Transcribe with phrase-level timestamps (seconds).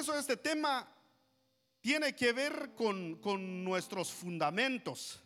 [0.00, 0.86] eso este tema
[1.80, 5.22] tiene que ver con, nuestros fundamentos.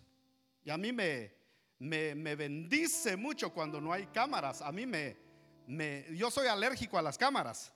[0.65, 1.33] Y a mí me,
[1.79, 4.63] me, bendice mucho cuando no hay cámaras.
[4.63, 5.17] A mí me,
[5.67, 7.73] me, yo soy alérgico a las cámaras.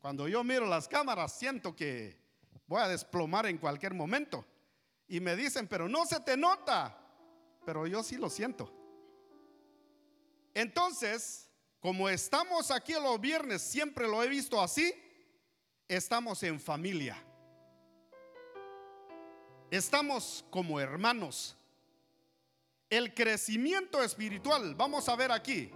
[0.00, 2.20] Cuando yo miro las cámaras siento que
[2.66, 4.44] voy a desplomar en cualquier momento.
[5.06, 6.96] Y me dicen, pero no se te nota.
[7.64, 8.72] Pero yo sí lo siento.
[10.54, 14.92] Entonces, como estamos aquí los viernes, siempre lo he visto así,
[15.88, 17.16] estamos en familia.
[19.70, 21.56] Estamos como hermanos.
[22.90, 25.70] El crecimiento espiritual, vamos a ver aquí,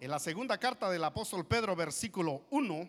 [0.00, 2.88] en la segunda carta del apóstol Pedro, versículo 1,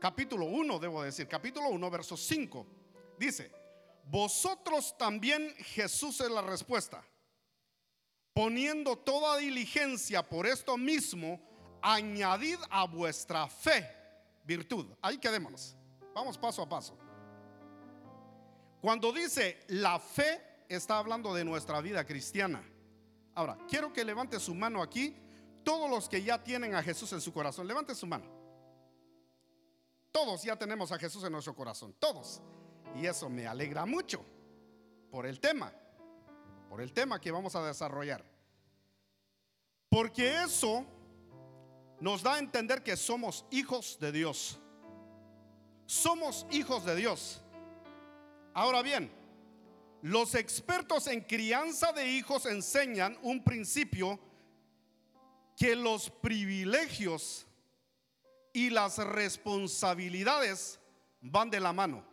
[0.00, 2.66] capítulo 1, debo decir, capítulo 1, verso 5,
[3.18, 3.50] dice,
[4.04, 7.04] vosotros también, Jesús es la respuesta,
[8.32, 11.40] poniendo toda diligencia por esto mismo,
[11.82, 13.97] añadid a vuestra fe
[14.48, 14.86] virtud.
[15.02, 15.76] Ahí quedémonos.
[16.14, 16.96] Vamos paso a paso.
[18.80, 22.64] Cuando dice la fe, está hablando de nuestra vida cristiana.
[23.34, 25.14] Ahora, quiero que levante su mano aquí.
[25.62, 28.24] Todos los que ya tienen a Jesús en su corazón, levante su mano.
[30.10, 32.40] Todos ya tenemos a Jesús en nuestro corazón, todos.
[32.96, 34.24] Y eso me alegra mucho
[35.10, 35.70] por el tema,
[36.70, 38.24] por el tema que vamos a desarrollar.
[39.90, 40.86] Porque eso
[42.00, 44.58] nos da a entender que somos hijos de Dios.
[45.86, 47.42] Somos hijos de Dios.
[48.54, 49.10] Ahora bien,
[50.02, 54.18] los expertos en crianza de hijos enseñan un principio
[55.56, 57.46] que los privilegios
[58.52, 60.78] y las responsabilidades
[61.20, 62.04] van de la mano.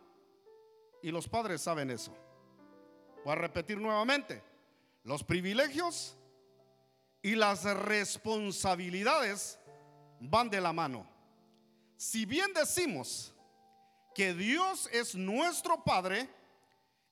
[1.02, 2.16] Y los padres saben eso.
[3.24, 4.42] Voy a repetir nuevamente.
[5.04, 6.16] Los privilegios
[7.22, 9.58] y las responsabilidades
[10.20, 11.06] van de la mano.
[11.96, 13.32] Si bien decimos
[14.14, 16.28] que Dios es nuestro Padre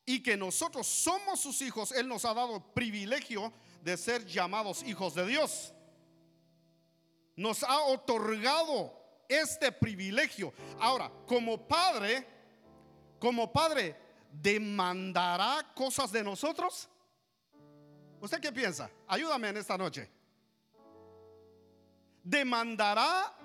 [0.06, 5.14] y que nosotros somos sus hijos, Él nos ha dado privilegio de ser llamados hijos
[5.14, 5.72] de Dios.
[7.36, 8.92] Nos ha otorgado
[9.28, 10.52] este privilegio.
[10.78, 12.26] Ahora, como Padre,
[13.18, 13.96] como Padre,
[14.30, 16.88] ¿demandará cosas de nosotros?
[18.20, 18.90] ¿Usted qué piensa?
[19.06, 20.10] Ayúdame en esta noche.
[22.24, 23.36] ¿Demandará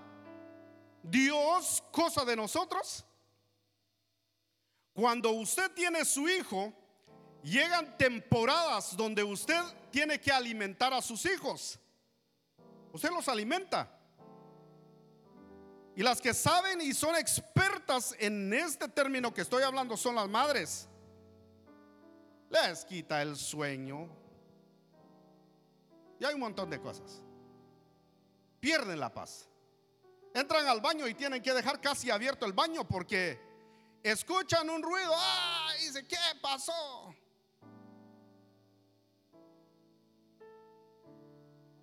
[1.04, 3.06] Dios cosa de nosotros?
[4.94, 6.74] Cuando usted tiene su hijo,
[7.44, 11.78] llegan temporadas donde usted tiene que alimentar a sus hijos.
[12.94, 13.96] Usted los alimenta.
[15.96, 20.30] Y las que saben y son expertas en este término que estoy hablando son las
[20.30, 20.88] madres.
[22.50, 24.08] Les quita el sueño.
[26.20, 27.22] Y hay un montón de cosas.
[28.60, 29.48] Pierden la paz.
[30.34, 33.40] Entran al baño y tienen que dejar casi abierto el baño porque
[34.04, 35.72] escuchan un ruido, ¡ah!
[35.80, 37.16] dice, ¿qué pasó?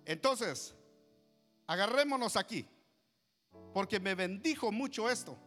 [0.05, 0.73] Entonces,
[1.65, 2.65] agarrémonos aquí,
[3.73, 5.37] porque me bendijo mucho esto.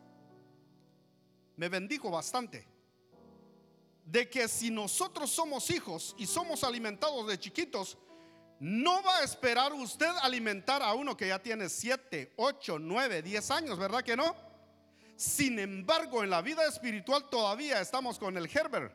[1.56, 2.68] Me bendijo bastante.
[4.04, 7.96] De que si nosotros somos hijos y somos alimentados de chiquitos,
[8.60, 13.50] no va a esperar usted alimentar a uno que ya tiene 7, 8, 9, 10
[13.50, 14.36] años, ¿verdad que no?
[15.16, 18.94] Sin embargo, en la vida espiritual todavía estamos con el Herbert.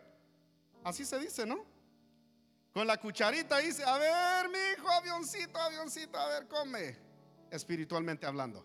[0.83, 1.65] Así se dice, ¿no?
[2.73, 6.97] Con la cucharita dice, a ver, mi hijo, avioncito, avioncito, a ver, come.
[7.49, 8.63] Espiritualmente hablando.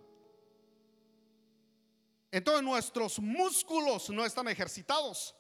[2.30, 5.34] Entonces nuestros músculos no están ejercitados.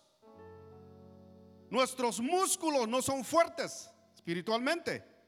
[1.68, 5.19] Nuestros músculos no son fuertes espiritualmente.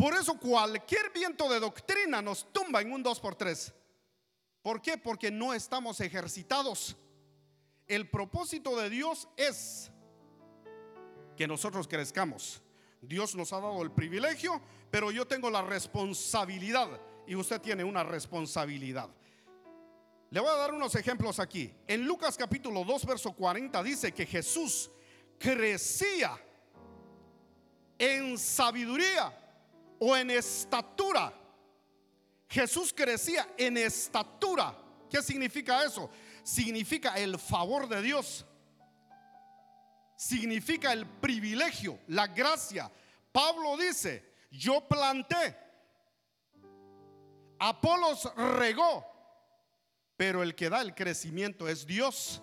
[0.00, 3.74] Por eso cualquier viento de doctrina nos tumba en un 2 por 3
[4.62, 4.96] ¿Por qué?
[4.96, 6.96] Porque no estamos ejercitados.
[7.86, 9.90] El propósito de Dios es
[11.36, 12.62] que nosotros crezcamos.
[13.02, 16.88] Dios nos ha dado el privilegio, pero yo tengo la responsabilidad
[17.26, 19.10] y usted tiene una responsabilidad.
[20.30, 21.74] Le voy a dar unos ejemplos aquí.
[21.86, 24.90] En Lucas capítulo 2, verso 40 dice que Jesús
[25.38, 26.38] crecía
[27.98, 29.39] en sabiduría
[30.00, 31.32] o en estatura
[32.50, 34.76] Jesús crecía en estatura.
[35.08, 36.10] ¿Qué significa eso?
[36.42, 38.44] Significa el favor de Dios.
[40.16, 42.90] Significa el privilegio, la gracia.
[43.30, 45.56] Pablo dice, yo planté,
[47.60, 49.06] Apolos regó,
[50.16, 52.42] pero el que da el crecimiento es Dios.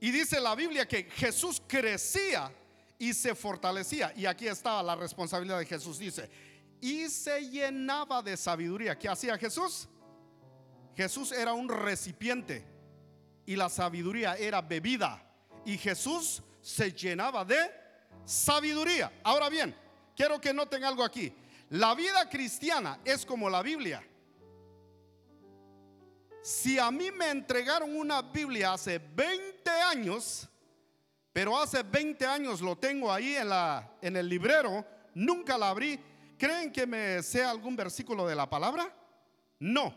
[0.00, 2.50] Y dice la Biblia que Jesús crecía
[3.00, 4.12] y se fortalecía.
[4.14, 5.98] Y aquí estaba la responsabilidad de Jesús.
[5.98, 6.30] Dice,
[6.82, 8.96] y se llenaba de sabiduría.
[8.96, 9.88] ¿Qué hacía Jesús?
[10.94, 12.62] Jesús era un recipiente
[13.46, 15.26] y la sabiduría era bebida.
[15.64, 17.58] Y Jesús se llenaba de
[18.26, 19.10] sabiduría.
[19.24, 19.74] Ahora bien,
[20.14, 21.34] quiero que noten algo aquí.
[21.70, 24.06] La vida cristiana es como la Biblia.
[26.42, 30.49] Si a mí me entregaron una Biblia hace 20 años,
[31.40, 34.84] pero hace 20 años lo tengo ahí en, la, en el librero,
[35.14, 35.98] nunca la abrí,
[36.36, 38.94] ¿creen que me sea algún versículo de la palabra?
[39.58, 39.94] No,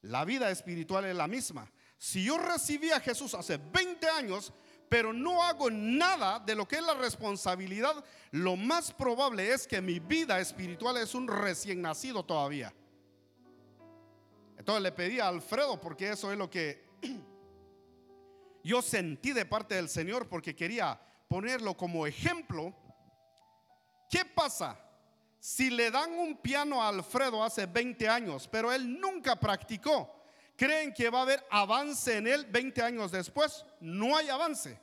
[0.00, 1.70] la vida espiritual es la misma.
[1.98, 4.50] Si yo recibí a Jesús hace 20 años,
[4.88, 9.82] pero no hago nada de lo que es la responsabilidad, lo más probable es que
[9.82, 12.72] mi vida espiritual es un recién nacido todavía.
[14.56, 16.82] Entonces le pedí a Alfredo, porque eso es lo que
[18.62, 22.74] yo sentí de parte del Señor, porque quería ponerlo como ejemplo.
[24.08, 24.78] ¿Qué pasa
[25.40, 30.22] si le dan un piano a Alfredo hace 20 años, pero él nunca practicó?
[30.56, 33.64] ¿Creen que va a haber avance en él 20 años después?
[33.80, 34.78] No hay avance.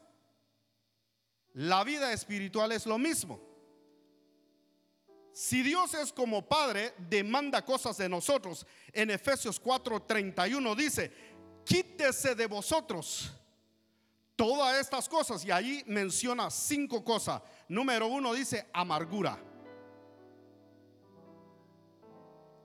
[1.53, 3.39] La vida espiritual es lo mismo.
[5.31, 8.65] Si Dios es como Padre, demanda cosas de nosotros.
[8.91, 11.13] En Efesios 4:31 dice,
[11.63, 13.38] quítese de vosotros
[14.39, 15.43] todas estas cosas.
[15.43, 17.41] Y ahí menciona cinco cosas.
[17.67, 19.37] Número uno dice amargura.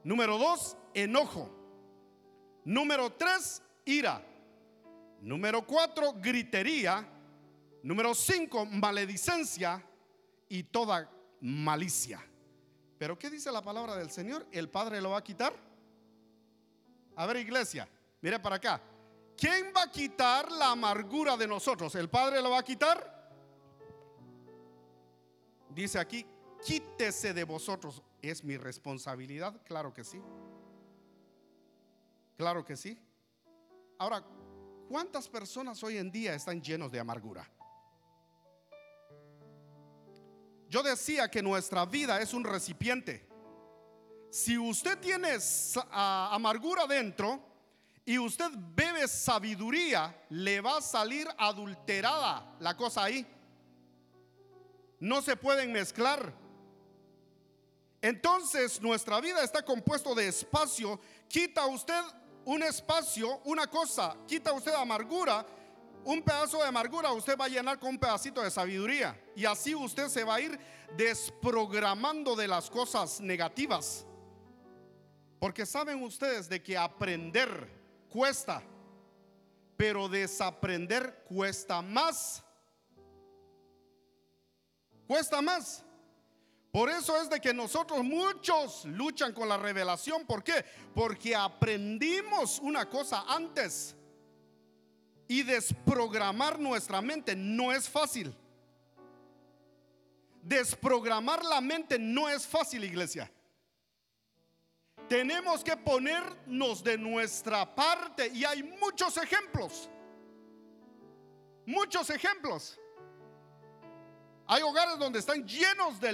[0.05, 1.51] Número dos, enojo.
[2.65, 4.25] Número tres, ira.
[5.21, 7.09] Número cuatro, gritería.
[7.83, 9.85] Número cinco, maledicencia
[10.49, 11.11] y toda
[11.41, 12.25] malicia.
[12.99, 14.47] Pero ¿qué dice la palabra del Señor?
[14.53, 15.53] ¿El Padre lo va a quitar?
[17.17, 17.89] A ver, iglesia,
[18.21, 18.81] mire para acá.
[19.37, 21.95] ¿Quién va a quitar la amargura de nosotros?
[21.95, 23.15] ¿El Padre lo va a quitar?
[25.71, 26.25] Dice aquí,
[26.65, 28.03] quítese de vosotros.
[28.23, 29.61] ¿Es mi responsabilidad?
[29.65, 30.21] Claro que sí.
[32.37, 32.99] Claro que sí.
[33.99, 34.25] Ahora,
[34.89, 37.49] ¿cuántas personas hoy en día están llenos de amargura?
[40.69, 43.29] Yo decía que nuestra vida es un recipiente.
[44.31, 45.29] Si usted tiene
[45.91, 47.54] amargura dentro
[48.05, 53.27] y usted bebe sabiduría, le va a salir adulterada la cosa ahí.
[55.01, 56.33] No se pueden mezclar.
[58.03, 61.01] Entonces nuestra vida está compuesto de espacio.
[61.29, 62.03] Quita usted
[62.45, 65.47] un espacio, una cosa, quita usted amargura
[66.05, 69.19] un pedazo de amargura usted va a llenar con un pedacito de sabiduría.
[69.35, 70.59] Y así usted se va a ir
[70.97, 74.05] desprogramando de las cosas negativas.
[75.39, 77.84] Porque saben ustedes de que aprender
[78.15, 78.63] cuesta,
[79.77, 82.45] pero desaprender cuesta más.
[85.09, 85.85] Cuesta más.
[86.71, 90.25] Por eso es de que nosotros muchos luchan con la revelación.
[90.27, 90.65] ¿Por qué?
[90.95, 93.97] Porque aprendimos una cosa antes
[95.27, 98.33] y desprogramar nuestra mente no es fácil.
[100.41, 103.29] Desprogramar la mente no es fácil, iglesia.
[105.15, 109.89] Tenemos que ponernos de nuestra parte y hay muchos ejemplos.
[111.65, 112.77] Muchos ejemplos.
[114.45, 116.13] Hay hogares donde están llenos de,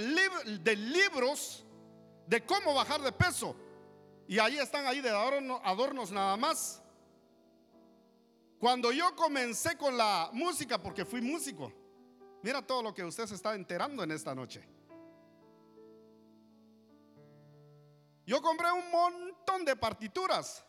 [0.75, 1.65] libros
[2.27, 3.55] de cómo bajar de peso.
[4.27, 6.79] Y ahí están ahí de adornos nada más.
[8.59, 11.73] Cuando yo comencé con la música, porque fui músico,
[12.43, 14.63] mira todo lo que usted se está enterando en esta noche.
[18.31, 20.63] Yo compré un montón de partituras.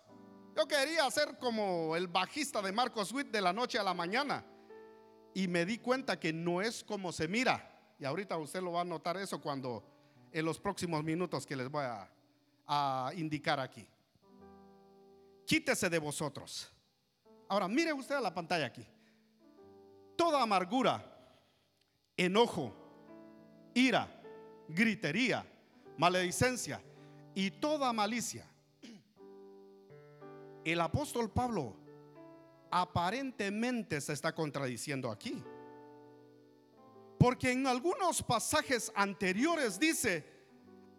[0.56, 4.44] Yo quería ser como el bajista de Marcos Witt de la noche a la mañana.
[5.32, 7.94] Y me di cuenta que no es como se mira.
[8.00, 9.84] Y ahorita usted lo va a notar eso cuando
[10.32, 11.84] en los próximos minutos que les voy
[12.66, 13.86] a, indicar aquí.
[15.46, 16.68] Quítese de vosotros.
[17.48, 18.84] Ahora, mire usted a la pantalla aquí.
[20.16, 21.00] Toda amargura,
[22.16, 22.74] enojo,
[23.72, 24.20] ira,
[24.68, 25.46] gritería,
[25.96, 26.82] maledicencia
[27.34, 28.46] y toda malicia.
[30.64, 31.76] El apóstol Pablo
[32.70, 35.42] aparentemente se está contradiciendo aquí.
[37.18, 40.24] Porque en algunos pasajes anteriores dice,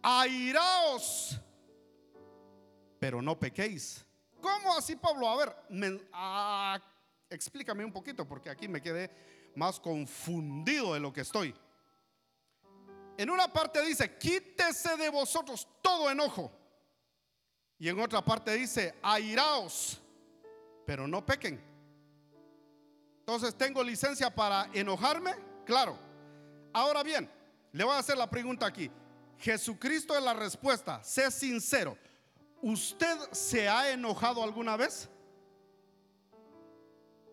[0.02, 1.40] airaos,
[2.98, 4.06] pero no pequéis.
[4.40, 5.28] ¿Cómo así, Pablo?
[5.28, 6.80] A ver, ah,
[7.28, 9.10] explícame un poquito, porque aquí me quedé
[9.54, 11.54] más confundido de lo que estoy.
[13.16, 16.50] En una parte dice, quítese de vosotros todo enojo.
[17.78, 20.00] Y en otra parte dice, airaos,
[20.86, 21.62] pero no pequen.
[23.20, 25.34] Entonces, ¿tengo licencia para enojarme?
[25.64, 25.98] Claro.
[26.72, 27.30] Ahora bien,
[27.72, 28.90] le voy a hacer la pregunta aquí.
[29.38, 31.02] Jesucristo es la respuesta.
[31.02, 31.96] Sé sincero.
[32.60, 35.08] ¿Usted se ha enojado alguna vez?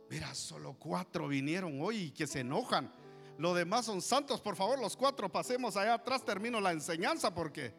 [0.10, 2.92] Mira, solo cuatro vinieron hoy y que se enojan.
[3.42, 4.40] Lo demás son santos.
[4.40, 6.24] Por favor, los cuatro pasemos allá atrás.
[6.24, 7.74] Termino la enseñanza porque...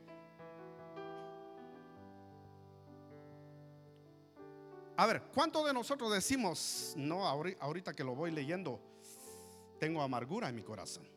[4.96, 8.80] A ver, ¿cuántos de nosotros decimos, no, ahorita que lo voy leyendo,
[9.78, 11.08] tengo amargura en mi corazón?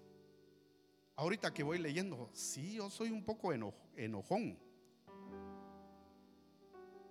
[1.16, 4.60] Ahorita que voy leyendo, sí, yo soy un poco enojón.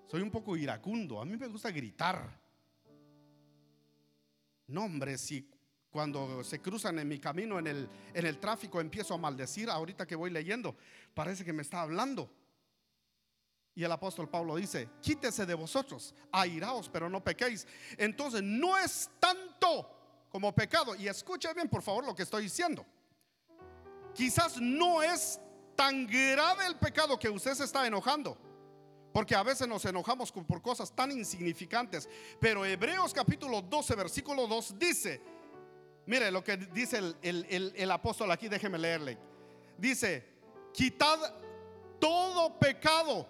[0.06, 1.20] Soy un poco iracundo.
[1.20, 2.40] A mí me gusta gritar.
[4.68, 5.50] No, hombre, si
[5.94, 10.04] cuando se cruzan en mi camino en el, en el tráfico empiezo a maldecir, ahorita
[10.04, 10.74] que voy leyendo,
[11.14, 12.28] parece que me está hablando.
[13.76, 17.64] Y el apóstol Pablo dice, quítese de vosotros, airaos, pero no pequéis.
[17.96, 20.96] Entonces no es tanto como pecado.
[20.96, 22.84] Y escuche bien, por favor, lo que estoy diciendo.
[24.14, 25.40] Quizás no es
[25.76, 28.36] tan grave el pecado que usted se está enojando.
[29.12, 32.08] Porque a veces nos enojamos por cosas tan insignificantes.
[32.40, 35.22] Pero Hebreos capítulo 12, versículo 2 dice,
[36.06, 39.18] mire lo que dice el, apóstol aquí, déjeme leerle.
[39.78, 40.24] Dice,
[40.72, 41.18] quitad
[41.98, 43.28] todo pecado,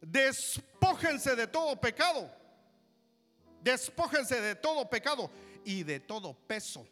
[0.00, 2.30] despójense de todo pecado,
[3.62, 5.30] despójense de todo pecado
[5.64, 6.86] y de todo peso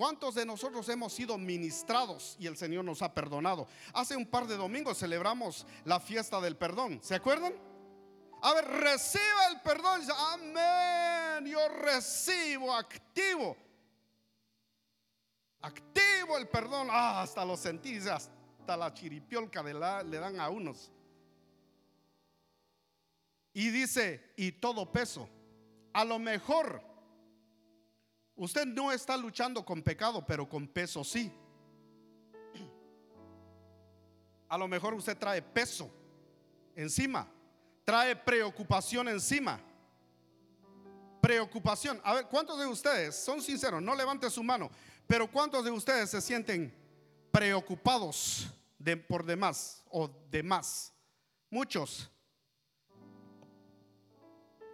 [0.00, 3.68] ¿Cuántos de nosotros hemos sido ministrados y el Señor nos ha perdonado?
[3.92, 7.00] Hace un par de domingos celebramos la fiesta del perdón.
[7.02, 7.52] ¿Se acuerdan?
[8.40, 10.00] A ver, reciba el perdón.
[10.32, 11.44] Amén.
[11.44, 13.54] Yo recibo, activo.
[15.62, 16.88] Activo el perdón.
[16.90, 20.90] Ah, hasta lo sentí, hasta la chiripiolca le dan a unos.
[23.52, 25.28] Y dice, y todo peso.
[25.92, 26.90] A lo mejor
[28.40, 31.30] Usted no está luchando con pecado, pero con peso sí.
[34.48, 35.90] A lo mejor usted trae peso
[36.74, 37.28] encima,
[37.84, 39.60] trae preocupación encima.
[41.20, 42.00] Preocupación.
[42.02, 43.82] A ver, ¿cuántos de ustedes son sinceros?
[43.82, 44.70] No levante su mano,
[45.10, 46.72] pero ¿cuántos de ustedes se sienten
[47.32, 48.46] preocupados
[48.78, 50.94] de, por demás o demás?
[51.50, 52.08] Muchos.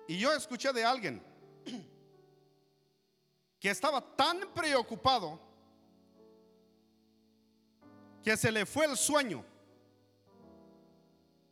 [0.07, 1.23] Y yo escuché de alguien
[3.59, 5.41] que estaba tan preocupado
[8.23, 9.43] que se le fue el sueño.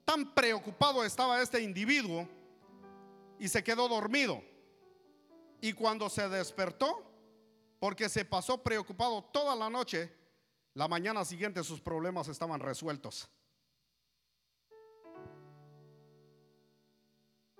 [0.04, 2.28] Tan preocupado estaba este individuo
[3.38, 4.42] y se quedó dormido.
[5.62, 7.13] Y cuando se despertó,
[7.84, 10.10] porque se pasó preocupado toda la noche,
[10.72, 13.28] la mañana siguiente sus problemas estaban resueltos.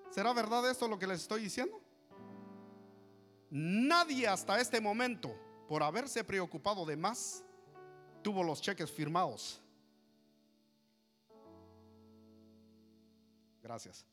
[0.09, 1.79] ¿Será verdad esto lo que les estoy diciendo?
[3.51, 5.39] Nadie hasta este momento,
[5.69, 7.45] por haberse preocupado de más,
[8.23, 9.61] tuvo los cheques firmados.
[13.63, 14.07] Gracias.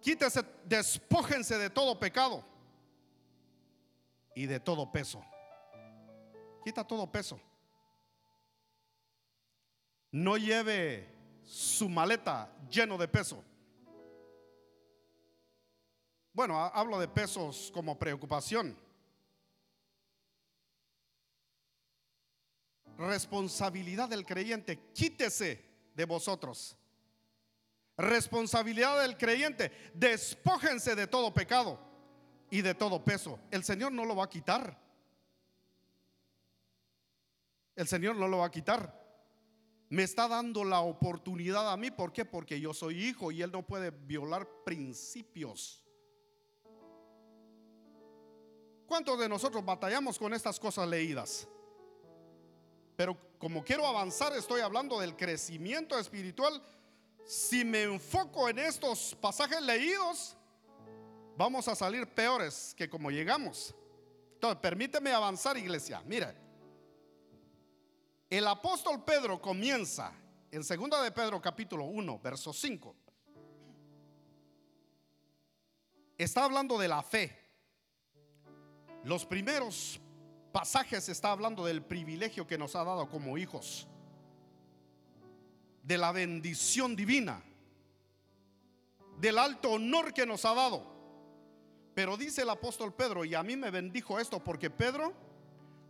[0.00, 2.44] Quítese, despójense de todo pecado
[4.34, 5.22] y de todo peso.
[6.64, 7.38] Quita todo peso.
[10.10, 11.08] No lleve
[11.44, 13.44] su maleta lleno de peso.
[16.32, 18.76] Bueno, hablo de pesos como preocupación.
[22.96, 25.64] Responsabilidad del creyente, quítese
[25.94, 26.76] de vosotros.
[28.00, 31.78] Responsabilidad del creyente, despójense de todo pecado
[32.50, 33.38] y de todo peso.
[33.50, 34.78] El Señor no lo va a quitar.
[37.76, 38.98] El Señor no lo va a quitar.
[39.90, 41.90] Me está dando la oportunidad a mí.
[41.90, 42.24] ¿Por qué?
[42.24, 45.84] Porque yo soy hijo y Él no puede violar principios.
[48.86, 51.46] ¿Cuántos de nosotros batallamos con estas cosas leídas?
[52.96, 56.62] Pero como quiero avanzar, estoy hablando del crecimiento espiritual.
[57.24, 60.36] Si me enfoco en estos pasajes leídos,
[61.36, 63.74] vamos a salir peores que como llegamos.
[64.34, 66.02] Entonces, permíteme avanzar, iglesia.
[66.06, 66.34] Mira,
[68.28, 70.12] el apóstol Pedro comienza
[70.50, 72.96] en 2 de Pedro capítulo 1, verso 5.
[76.18, 77.36] Está hablando de la fe.
[79.04, 80.00] Los primeros
[80.52, 83.88] pasajes está hablando del privilegio que nos ha dado como hijos,
[85.82, 87.42] de la bendición divina,
[89.18, 90.90] del alto honor que nos ha dado.
[91.94, 95.12] Pero dice el apóstol Pedro, y a mí me bendijo esto porque Pedro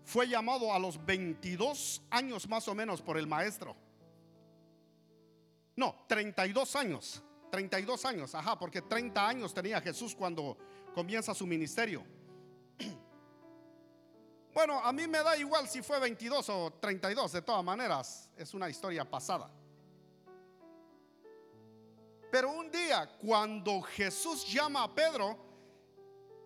[0.05, 3.77] fue llamado a los 22 años más o menos por el maestro.
[5.77, 7.23] No, 32 años.
[7.51, 10.57] 32 años, ajá, porque 30 años tenía Jesús cuando
[10.95, 12.05] comienza su ministerio.
[14.53, 18.53] Bueno, a mí me da igual si fue 22 o 32, de todas maneras, es
[18.53, 19.51] una historia pasada.
[22.31, 25.51] Pero un día, cuando Jesús llama a Pedro,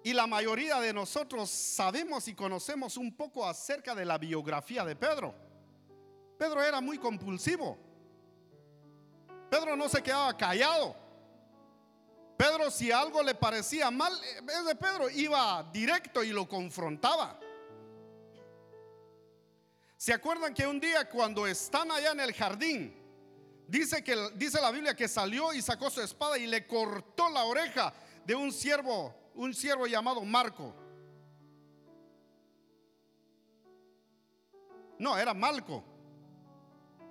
[0.05, 4.95] y la mayoría de nosotros sabemos y conocemos un poco acerca de la biografía de
[4.95, 5.35] Pedro.
[6.39, 7.79] Pedro era muy compulsivo.
[9.51, 10.95] Pedro no se quedaba callado.
[12.37, 14.13] Pedro si algo le parecía mal,
[14.67, 17.41] de Pedro, iba directo y lo confrontaba.
[19.97, 23.04] ¿Se acuerdan que un día cuando están allá en el jardín,
[23.69, 27.45] dice que dice la Biblia que salió y sacó su espada y le cortó la
[27.45, 27.93] oreja
[28.25, 30.75] de un siervo, un siervo llamado Marco?
[34.99, 35.85] No, era Malco.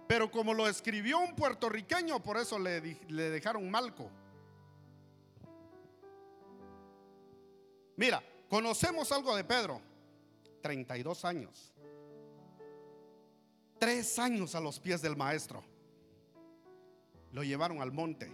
[0.07, 4.09] Pero como lo escribió un puertorriqueño, por eso le, le dejaron Malco.
[7.95, 9.81] Mira, conocemos algo de Pedro.
[10.61, 11.73] 32 años.
[13.77, 15.63] Tres años a los pies del maestro.
[17.33, 18.31] Lo llevaron al monte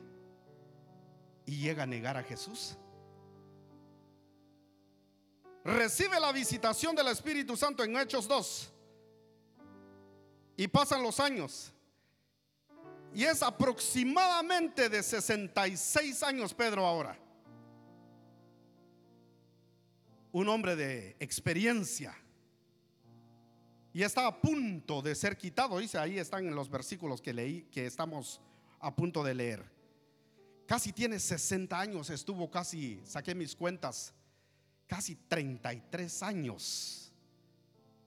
[1.45, 2.77] y llega a negar a Jesús.
[5.63, 8.73] Recibe la visitación del Espíritu Santo en Hechos 2.
[10.57, 11.73] Y pasan los años.
[13.13, 17.17] Y es aproximadamente de 66 años Pedro ahora.
[20.31, 22.15] Un hombre de experiencia
[23.93, 25.79] y está a punto de ser quitado.
[25.79, 28.39] Dice, ahí están en los versículos que leí, que estamos
[28.79, 29.79] a punto de leer.
[30.65, 34.13] Casi tiene 60 años, estuvo casi, saqué mis cuentas,
[34.87, 37.11] casi 33 años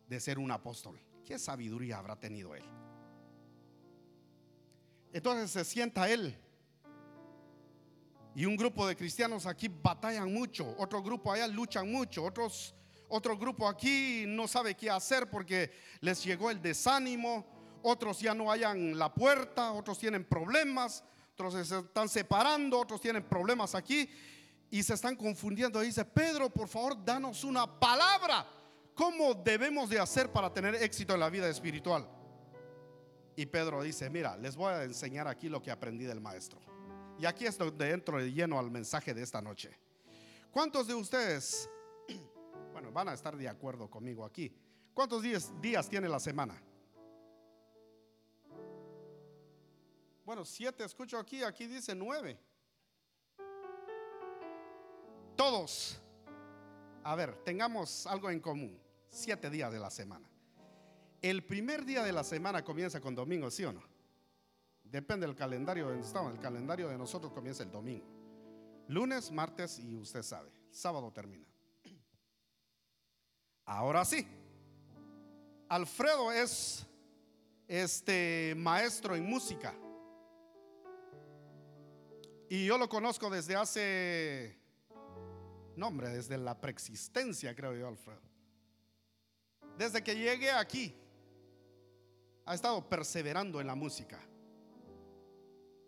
[0.09, 1.00] de ser un apóstol.
[1.25, 2.64] ¿Qué sabiduría habrá tenido él?
[5.12, 6.37] Entonces se sienta él.
[8.35, 12.75] Y un grupo de cristianos aquí batallan mucho, otro grupo allá luchan mucho, otros
[13.14, 17.45] otro grupo aquí no sabe qué hacer porque les llegó el desánimo.
[17.82, 23.23] Otros ya no hayan la puerta, otros tienen problemas, otros se están separando, otros tienen
[23.23, 24.08] problemas aquí
[24.71, 25.80] y se están confundiendo.
[25.80, 28.47] Dice, Pedro, por favor, danos una palabra.
[28.95, 32.08] ¿Cómo debemos de hacer para tener éxito en la vida espiritual?
[33.34, 36.60] Y Pedro dice, mira, les voy a enseñar aquí lo que aprendí del maestro.
[37.18, 39.71] Y aquí es donde entro de lleno al mensaje de esta noche.
[40.50, 41.68] ¿Cuántos de ustedes
[42.73, 44.52] bueno, van a estar de acuerdo conmigo aquí.
[44.95, 46.60] ¿Cuántos días, días tiene la semana?
[50.25, 52.39] Bueno, siete escucho aquí, aquí dice nueve.
[55.37, 56.00] Todos,
[57.02, 58.80] a ver, tengamos algo en común.
[59.08, 60.28] Siete días de la semana.
[61.21, 63.82] El primer día de la semana comienza con domingo, ¿sí o no?
[64.85, 66.32] Depende del calendario donde estamos.
[66.32, 68.06] El calendario de nosotros comienza el domingo.
[68.89, 71.47] Lunes, martes y usted sabe, sábado termina.
[73.65, 74.26] Ahora sí,
[75.69, 76.87] Alfredo es
[77.69, 79.75] este maestro en música.
[82.52, 84.58] Y yo lo conozco desde hace,
[85.75, 88.21] no hombre, desde la preexistencia, creo yo, Alfredo.
[89.78, 90.95] Desde que llegué aquí,
[92.45, 94.21] ha estado perseverando en la música.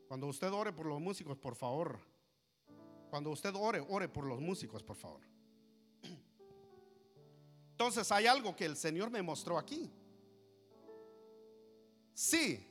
[0.09, 1.99] Cuando usted ore por los músicos, por favor.
[3.11, 5.21] Cuando usted ore, ore por los músicos, por favor.
[7.73, 9.93] Entonces hay algo que el Señor me mostró aquí.
[12.15, 12.67] Sí,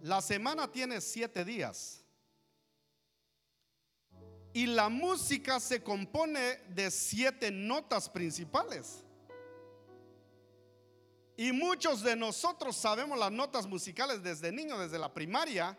[0.00, 2.00] la semana tiene siete días.
[4.52, 9.04] Y la música se compone de siete notas principales.
[11.36, 15.78] Y muchos de nosotros sabemos las notas musicales desde niño, desde la primaria.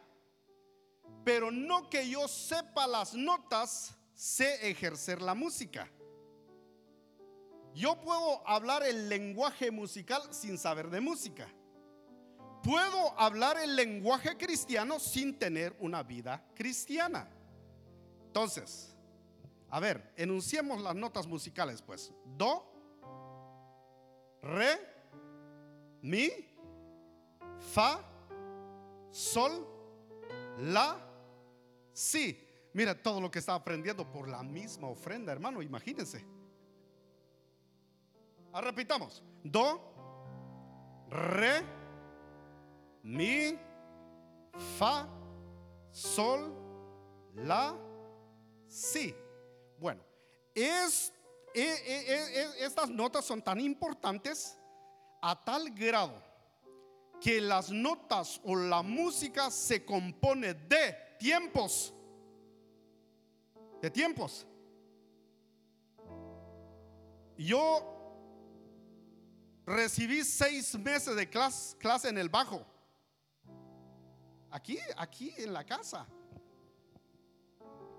[1.23, 5.91] Pero no que yo sepa las notas, sé ejercer la música.
[7.73, 11.47] Yo puedo hablar el lenguaje musical sin saber de música.
[12.63, 17.29] Puedo hablar el lenguaje cristiano sin tener una vida cristiana.
[18.31, 18.95] Entonces,
[19.69, 22.13] a ver, enunciemos las notas musicales, pues.
[22.37, 22.63] Do,
[24.41, 24.79] re,
[26.01, 26.29] mi,
[27.73, 27.99] fa,
[29.11, 29.67] sol,
[30.59, 30.97] la,
[31.91, 32.47] si.
[32.71, 36.25] Mira todo lo que está aprendiendo por la misma ofrenda, hermano, imagínense.
[38.53, 39.21] Ah, repitamos.
[39.43, 39.93] Do,
[41.09, 41.63] re,
[43.03, 43.59] mi,
[44.77, 45.05] fa,
[45.91, 46.55] sol,
[47.35, 47.90] la,
[48.71, 49.13] si.
[49.77, 50.01] Bueno,
[50.55, 50.69] e,
[51.53, 54.57] e, e, estas notas son tan importantes
[55.21, 56.13] a tal grado
[57.19, 61.93] que las notas o la música se compone de tiempos.
[63.81, 64.47] De tiempos.
[67.37, 67.91] Yo
[69.65, 72.65] Recibí seis meses de clase, clase en el bajo.
[74.49, 76.05] Aquí, aquí en la casa.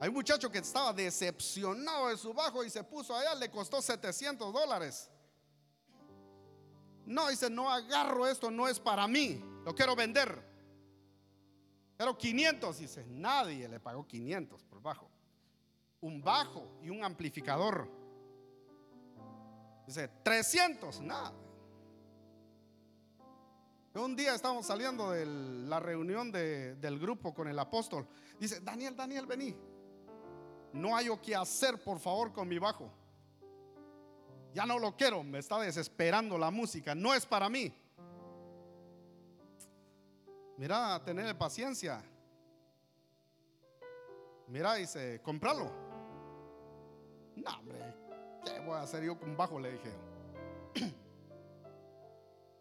[0.02, 3.80] Hay un muchacho que estaba decepcionado de su bajo y se puso allá, le costó
[3.80, 5.08] 700 dólares.
[7.06, 10.44] No, dice, no agarro esto, no es para mí, lo quiero vender.
[11.96, 15.08] Pero 500, dice, nadie le pagó 500 por bajo.
[16.00, 17.88] Un bajo y un amplificador.
[19.86, 21.32] Dice, 300, nada.
[23.94, 28.04] Un día estábamos saliendo de la reunión del grupo con el apóstol.
[28.40, 29.54] Dice, Daniel, Daniel, vení.
[30.72, 32.90] No hay o qué hacer, por favor, con mi bajo.
[34.54, 36.94] Ya no lo quiero, me está desesperando la música.
[36.94, 37.72] No es para mí.
[40.56, 42.02] Mira, tener paciencia.
[44.46, 45.70] Mira, dice, compralo.
[47.36, 47.78] No, hombre,
[48.44, 49.58] ¿qué voy a hacer yo con bajo?
[49.58, 49.92] Le dije.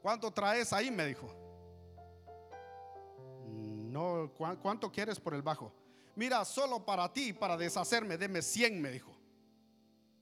[0.01, 0.89] ¿Cuánto traes ahí?
[0.89, 1.27] Me dijo.
[3.47, 5.73] No, ¿cuánto quieres por el bajo?
[6.21, 9.11] Mira, solo para ti, para deshacerme, deme 100, me dijo.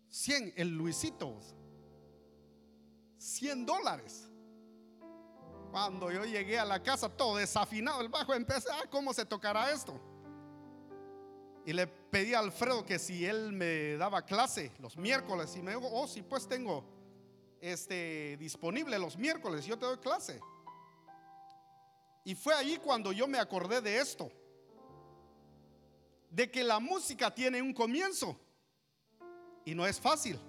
[0.08, 1.38] 100, el Luisito.
[3.18, 4.30] 100 dólares.
[5.72, 9.74] Cuando yo llegué a la casa, todo desafinado el bajo, empecé, ah, ¿cómo se tocará
[9.74, 10.00] esto?
[11.66, 15.76] Y le pedí a Alfredo que si él me daba clase los miércoles, y me
[15.76, 16.86] dijo, oh, sí, pues tengo
[17.60, 20.40] este, disponible los miércoles, yo te doy clase.
[22.24, 24.32] Y fue allí cuando yo me acordé de esto,
[26.30, 28.40] de que la música tiene un comienzo
[29.66, 30.40] y no es fácil.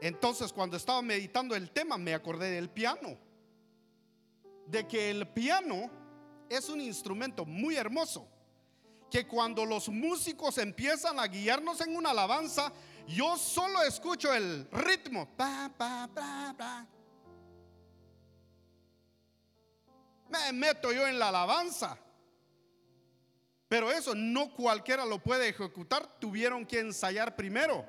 [0.00, 3.18] Entonces cuando estaba meditando el tema me acordé del piano,
[4.66, 5.90] de que el piano
[6.48, 8.28] es un instrumento muy hermoso,
[9.10, 12.72] que cuando los músicos empiezan a guiarnos en una alabanza,
[13.06, 15.28] yo solo escucho el ritmo.
[20.28, 21.98] Me meto yo en la alabanza.
[23.68, 26.18] Pero eso no cualquiera lo puede ejecutar.
[26.20, 27.84] Tuvieron que ensayar primero.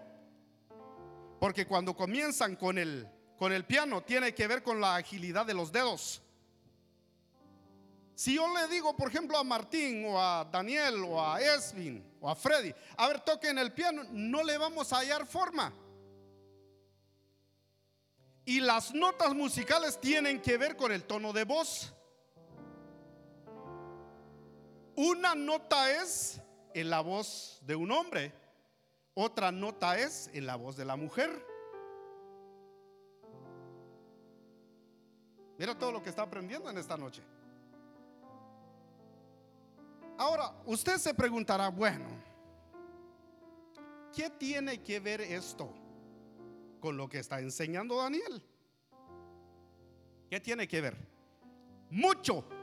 [1.40, 5.54] Porque cuando comienzan con el, con el piano, tiene que ver con la agilidad de
[5.54, 6.22] los dedos.
[8.16, 12.28] Si yo le digo, por ejemplo, a Martín o a Daniel o a Esvin o
[12.28, 15.72] a Freddy, a ver, toquen el piano, no le vamos a hallar forma.
[18.44, 21.94] Y las notas musicales tienen que ver con el tono de voz.
[24.98, 26.42] Una nota es
[26.74, 28.34] en la voz de un hombre,
[29.14, 31.46] otra nota es en la voz de la mujer.
[35.60, 37.22] Mira todo lo que está aprendiendo en esta noche.
[40.18, 42.08] Ahora, usted se preguntará, bueno,
[44.16, 45.72] ¿qué tiene que ver esto
[46.80, 48.44] con lo que está enseñando Daniel?
[50.28, 50.98] ¿Qué tiene que ver?
[51.92, 52.57] Mucho.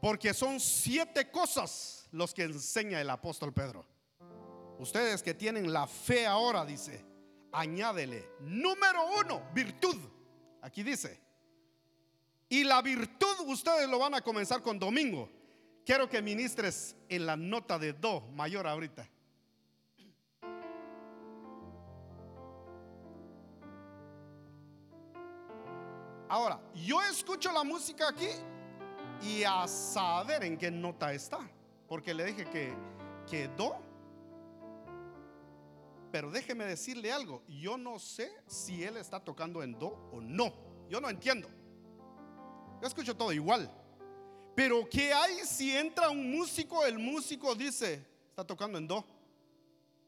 [0.00, 3.84] Porque son siete cosas los que enseña el apóstol Pedro.
[4.78, 7.04] Ustedes que tienen la fe ahora, dice,
[7.52, 8.26] añádele.
[8.40, 9.96] Número uno, virtud.
[10.62, 11.20] Aquí dice.
[12.48, 15.30] Y la virtud ustedes lo van a comenzar con domingo.
[15.84, 19.08] Quiero que ministres en la nota de do mayor ahorita.
[26.28, 28.28] Ahora, yo escucho la música aquí
[29.22, 31.38] y a saber en qué nota está.
[31.86, 32.72] Porque le dije que,
[33.28, 33.76] que do.
[36.10, 37.42] Pero déjeme decirle algo.
[37.48, 40.52] Yo no sé si él está tocando en do o no.
[40.88, 41.48] Yo no entiendo.
[42.80, 43.70] Yo escucho todo igual.
[44.54, 46.84] Pero ¿qué hay si entra un músico?
[46.84, 49.04] El músico dice, está tocando en do.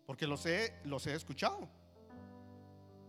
[0.06, 1.68] Porque los he, los he escuchado.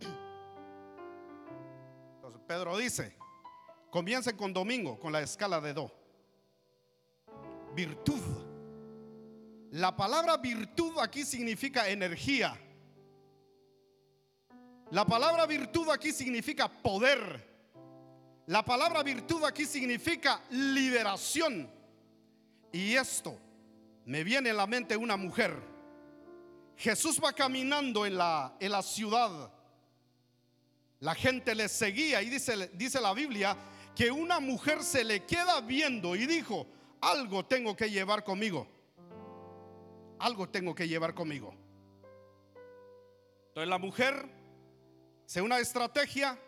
[2.16, 3.16] Entonces Pedro dice,
[3.94, 5.88] comiencen con domingo, con la escala de do.
[7.76, 8.20] Virtud.
[9.70, 12.58] La palabra virtud aquí significa energía.
[14.90, 17.48] La palabra virtud aquí significa poder.
[18.46, 21.70] La palabra virtud aquí significa liberación.
[22.72, 23.38] Y esto
[24.06, 25.56] me viene en la mente una mujer.
[26.76, 29.52] Jesús va caminando en la, en la ciudad.
[30.98, 33.56] La gente le seguía y dice, dice la Biblia
[33.94, 36.66] que una mujer se le queda viendo y dijo,
[37.00, 38.66] algo tengo que llevar conmigo.
[40.18, 41.54] Algo tengo que llevar conmigo.
[43.48, 44.28] Entonces la mujer
[45.26, 46.38] hace una estrategia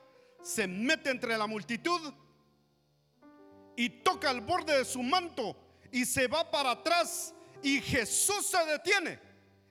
[0.43, 2.13] se mete entre la multitud
[3.77, 5.57] y toca el borde de su manto
[5.93, 9.19] y se va para atrás y Jesús se detiene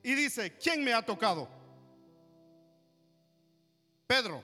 [0.03, 1.49] y dice, ¿quién me ha tocado?
[4.05, 4.43] Pedro,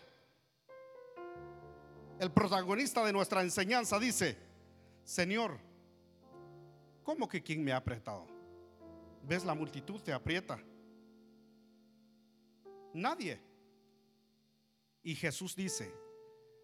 [2.22, 4.38] el protagonista de nuestra enseñanza, dice,
[5.04, 5.58] Señor,
[7.02, 8.28] ¿cómo que quién me ha apretado?
[9.24, 10.60] ¿Ves la multitud te aprieta?
[12.94, 13.42] Nadie.
[15.02, 15.92] Y Jesús dice,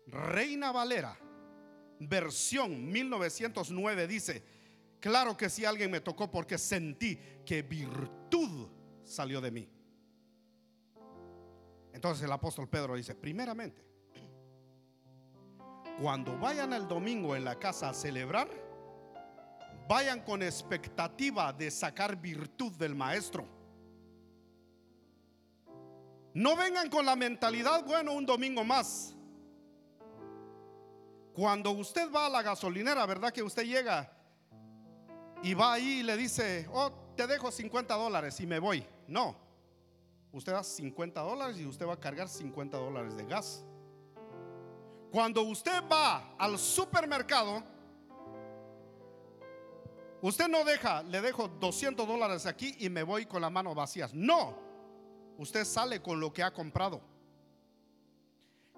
[0.05, 1.17] Reina Valera,
[2.01, 4.43] versión 1909 dice,
[4.99, 8.67] claro que si alguien me tocó porque sentí que virtud
[9.03, 9.67] salió de mí.
[11.93, 13.87] Entonces el apóstol Pedro dice, primeramente,
[16.01, 18.47] cuando vayan el domingo en la casa a celebrar,
[19.87, 23.47] vayan con expectativa de sacar virtud del maestro.
[26.33, 29.15] No vengan con la mentalidad, bueno, un domingo más.
[31.33, 34.11] Cuando usted va a la gasolinera, ¿verdad que usted llega
[35.41, 38.85] y va ahí y le dice, oh, te dejo 50 dólares y me voy?
[39.07, 39.35] No,
[40.31, 43.63] usted da 50 dólares y usted va a cargar 50 dólares de gas.
[45.17, 47.63] Cuando usted va al supermercado,
[50.21, 54.13] usted no deja, le dejo 200 dólares aquí y me voy con la mano vacías.
[54.13, 54.55] No,
[55.39, 57.01] usted sale con lo que ha comprado.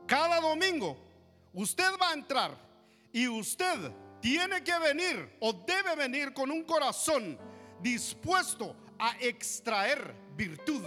[0.08, 0.96] Cada domingo
[1.52, 2.52] usted va a entrar
[3.12, 7.38] y usted tiene que venir o debe venir con un corazón
[7.82, 10.86] dispuesto a extraer virtud,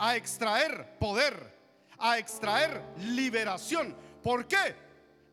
[0.00, 1.56] a extraer poder,
[1.96, 4.05] a extraer liberación.
[4.26, 4.74] ¿Por qué?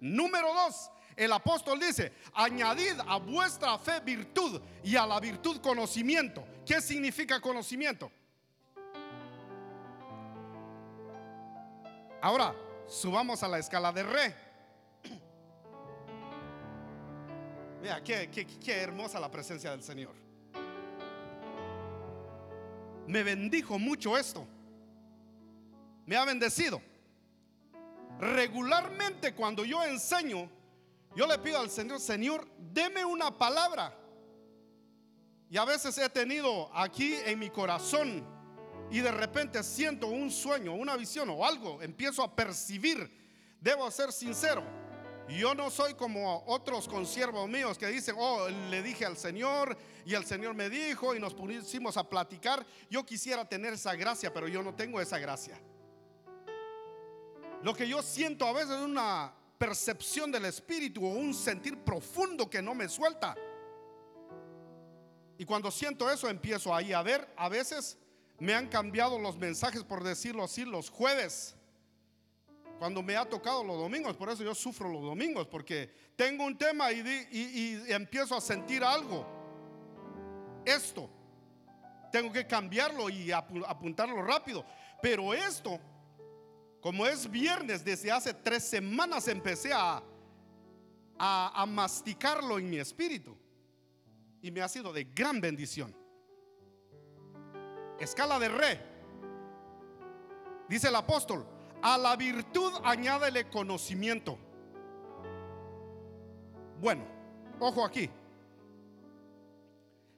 [0.01, 6.45] Número dos, el apóstol dice, añadid a vuestra fe virtud y a la virtud conocimiento.
[6.63, 8.11] ¿Qué significa conocimiento?
[12.21, 12.53] Ahora,
[12.87, 14.35] subamos a la escala de re.
[18.05, 18.29] Qué,
[18.63, 20.13] qué hermosa la presencia del Señor.
[23.07, 24.45] Me bendijo mucho esto.
[26.05, 26.92] Me ha bendecido.
[28.19, 30.49] Regularmente cuando yo enseño,
[31.15, 33.97] yo le pido al Señor, Señor, deme una palabra.
[35.49, 38.25] Y a veces he tenido aquí en mi corazón
[38.89, 43.09] y de repente siento un sueño, una visión o algo, empiezo a percibir.
[43.59, 44.63] Debo ser sincero.
[45.29, 50.13] Yo no soy como otros consiervos míos que dicen, oh, le dije al Señor y
[50.15, 52.65] el Señor me dijo y nos pusimos a platicar.
[52.89, 55.59] Yo quisiera tener esa gracia, pero yo no tengo esa gracia.
[57.63, 62.49] Lo que yo siento a veces es una percepción del Espíritu o un sentir profundo
[62.49, 63.35] que no me suelta.
[65.37, 67.97] Y cuando siento eso empiezo ahí a ver, a veces
[68.37, 71.55] me han cambiado los mensajes, por decirlo así, los jueves.
[72.79, 76.57] Cuando me ha tocado los domingos, por eso yo sufro los domingos, porque tengo un
[76.57, 76.99] tema y,
[77.31, 79.25] y empiezo a sentir algo.
[80.65, 81.09] Esto,
[82.11, 84.65] tengo que cambiarlo y apuntarlo rápido.
[85.01, 85.79] Pero esto
[86.83, 90.03] como es viernes, desde hace tres semanas empecé a,
[91.17, 93.37] a, masticarlo en mi espíritu.
[94.41, 95.95] Y me ha sido de gran bendición.
[98.01, 98.81] Escala de re.
[100.67, 101.47] Dice el apóstol,
[101.81, 104.37] a la virtud añádele conocimiento.
[106.81, 107.05] Bueno,
[107.61, 108.09] ojo aquí.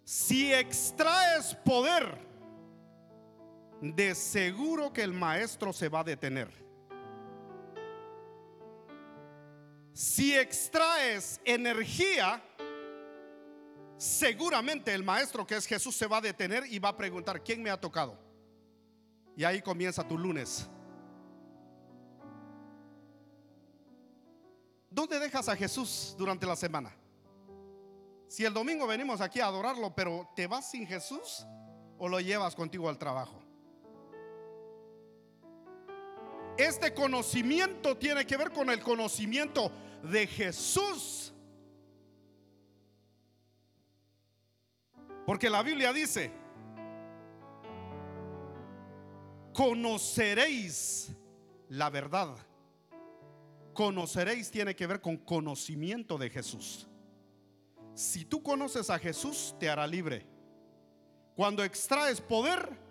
[0.04, 2.18] Si extraes poder
[3.82, 6.50] de seguro que el maestro se va a detener.
[9.94, 12.44] Si extraes energía,
[13.98, 17.64] seguramente el maestro que es Jesús se va a detener y va a preguntar, ¿quién
[17.64, 18.20] me ha tocado?
[19.38, 20.70] Y ahí comienza tu lunes.
[24.90, 26.94] ¿Dónde dejas a Jesús durante la semana?
[28.28, 31.46] Si el domingo venimos aquí a adorarlo, pero ¿te vas sin Jesús
[31.98, 33.45] o lo llevas contigo al trabajo?
[36.58, 39.72] Este conocimiento tiene que ver con el conocimiento
[40.04, 41.34] de Jesús.
[45.26, 46.32] Porque la Biblia dice,
[49.54, 51.12] conoceréis
[51.70, 52.38] la verdad.
[53.74, 56.88] Conoceréis tiene que ver con conocimiento de Jesús.
[57.94, 60.26] Si tú conoces a Jesús, te hará libre.
[61.36, 62.85] Cuando extraes poder,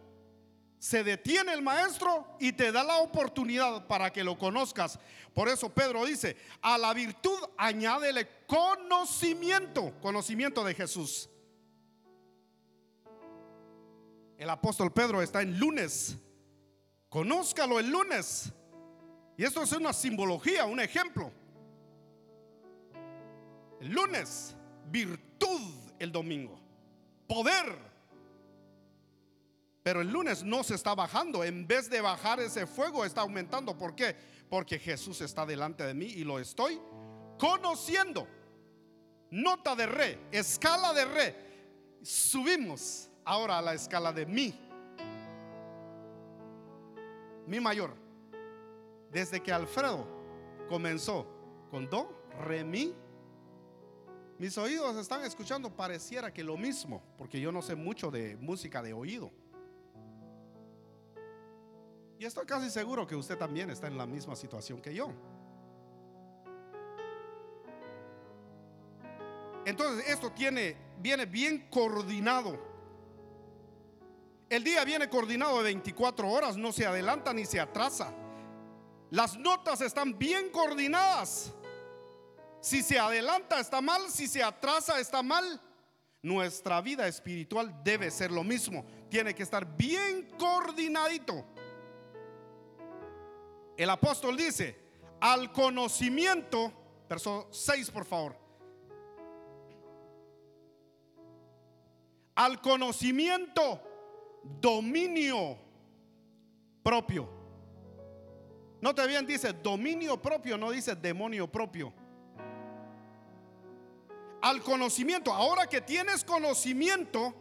[0.84, 4.98] se detiene el maestro y te da la oportunidad para que lo conozcas.
[5.32, 11.30] Por eso Pedro dice, a la virtud añádele conocimiento, conocimiento de Jesús.
[14.36, 16.18] El apóstol Pedro está en lunes.
[17.08, 18.52] Conózcalo el lunes.
[19.38, 21.32] Y esto es una simbología, un ejemplo.
[23.80, 24.54] El lunes,
[24.90, 25.62] virtud
[25.98, 26.60] el domingo.
[27.26, 27.93] Poder
[29.84, 31.44] Pero el lunes no se está bajando.
[31.44, 33.76] En vez de bajar ese fuego, está aumentando.
[33.76, 34.16] ¿Por qué?
[34.48, 36.80] Porque Jesús está delante de mí y lo estoy
[37.38, 38.26] conociendo.
[39.30, 41.36] Nota de re, escala de re.
[42.02, 44.58] Subimos ahora a la escala de mi.
[47.46, 47.94] Mi mayor.
[49.10, 50.06] Desde que Alfredo
[50.66, 51.26] comenzó
[51.70, 52.94] con do, re, mi.
[54.38, 58.82] Mis oídos están escuchando, pareciera que lo mismo, porque yo no sé mucho de música
[58.82, 59.43] de oído.
[62.24, 65.12] Y estoy casi seguro que usted también está en la misma situación que yo.
[69.66, 72.58] Entonces esto tiene, viene bien coordinado.
[74.48, 78.10] El día viene coordinado de 24 horas, no se adelanta ni se atrasa.
[79.10, 81.52] Las notas están bien coordinadas.
[82.62, 85.60] Si se adelanta está mal, si se atrasa está mal.
[86.22, 88.86] Nuestra vida espiritual debe ser lo mismo.
[89.10, 91.44] Tiene que estar bien coordinadito.
[93.76, 94.76] El apóstol dice,
[95.20, 96.72] al conocimiento,
[97.08, 98.36] verso 6 por favor,
[102.34, 103.80] al conocimiento,
[104.60, 105.56] dominio
[106.82, 107.28] propio.
[108.80, 111.92] No te bien dice dominio propio, no dice demonio propio.
[114.42, 117.34] Al conocimiento, ahora que tienes conocimiento,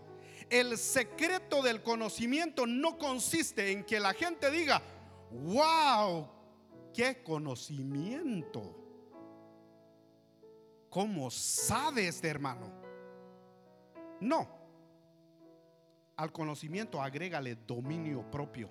[0.49, 4.81] el secreto del conocimiento no consiste en que la gente diga,
[5.33, 6.27] wow,
[6.93, 8.79] qué conocimiento.
[10.89, 12.71] ¿Cómo sabe este hermano?
[14.21, 14.47] No.
[16.15, 18.69] Al conocimiento agrégale dominio propio.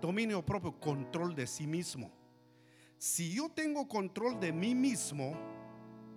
[0.00, 2.10] Dominio propio, control de sí mismo.
[2.98, 5.34] Si yo tengo control de mí mismo,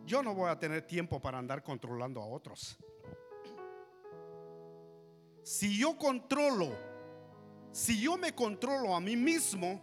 [0.05, 2.77] yo no voy a tener tiempo para andar controlando a otros.
[5.43, 6.92] Si yo controlo
[7.73, 9.81] si yo me controlo a mí mismo,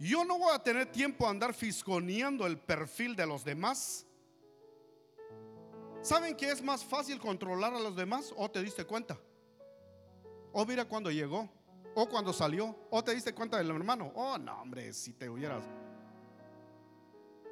[0.00, 4.04] yo no voy a tener tiempo a andar fisconeando el perfil de los demás.
[6.02, 8.34] ¿Saben que es más fácil controlar a los demás?
[8.36, 9.16] ¿O te diste cuenta?
[10.52, 11.48] O mira cuando llegó,
[11.94, 14.10] o cuando salió, o te diste cuenta del hermano.
[14.16, 15.62] Oh, no, hombre, si te hubieras.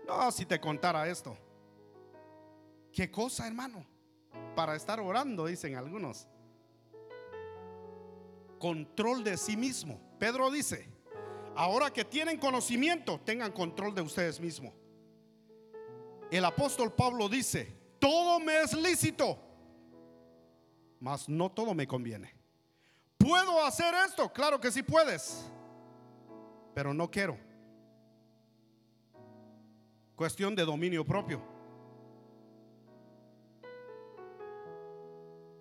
[0.09, 1.37] No, si te contara esto.
[2.93, 3.87] ¿Qué cosa, hermano?
[4.57, 6.27] Para estar orando, dicen algunos
[8.59, 10.01] control de sí mismo.
[10.19, 10.88] Pedro dice,
[11.55, 14.73] ahora que tienen conocimiento, tengan control de ustedes mismos.
[16.31, 19.38] El apóstol Pablo dice, todo me es lícito,
[21.01, 22.35] mas no todo me conviene.
[23.19, 24.33] ¿Puedo hacer esto?
[24.33, 25.51] Claro que sí puedes,
[26.75, 27.38] pero no quiero.
[30.14, 31.42] Cuestión de dominio propio.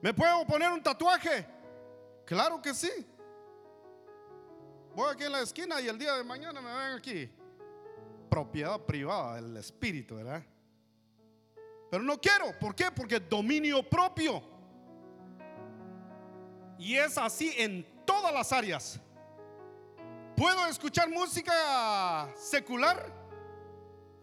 [0.01, 1.54] ¿Me puedo poner un tatuaje?
[2.25, 2.91] Claro que sí.
[4.95, 7.29] Voy aquí en la esquina y el día de mañana me ven aquí.
[8.29, 10.43] Propiedad privada del espíritu, ¿verdad?
[11.91, 12.57] Pero no quiero.
[12.59, 12.91] ¿Por qué?
[12.91, 14.41] Porque dominio propio.
[16.77, 18.99] Y es así en todas las áreas.
[20.35, 23.13] ¿Puedo escuchar música secular?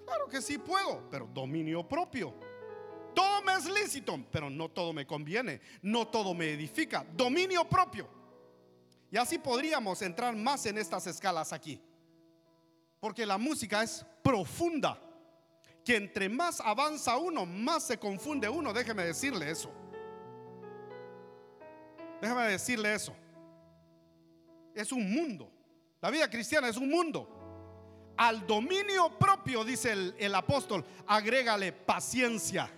[0.04, 2.34] Claro que sí puedo, pero dominio propio.
[3.44, 7.04] Me es lícito, pero no todo me conviene, no todo me edifica.
[7.14, 8.08] Dominio propio.
[9.10, 11.80] Y así podríamos entrar más en estas escalas aquí.
[13.00, 14.98] Porque la música es profunda.
[15.84, 18.72] Que entre más avanza uno, más se confunde uno.
[18.72, 19.70] Déjeme decirle eso.
[22.20, 23.14] Déjeme decirle eso.
[24.74, 25.50] Es un mundo.
[26.00, 28.14] La vida cristiana es un mundo.
[28.16, 32.70] Al dominio propio, dice el, el apóstol, agrégale paciencia.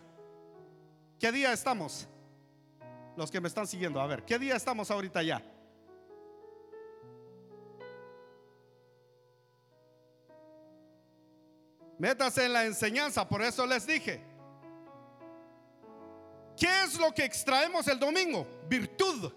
[1.24, 2.06] ¿Qué día estamos?
[3.16, 5.42] Los que me están siguiendo, a ver, ¿qué día estamos ahorita ya?
[11.96, 14.22] Métase en la enseñanza, por eso les dije.
[16.58, 18.46] ¿Qué es lo que extraemos el domingo?
[18.68, 19.32] Virtud.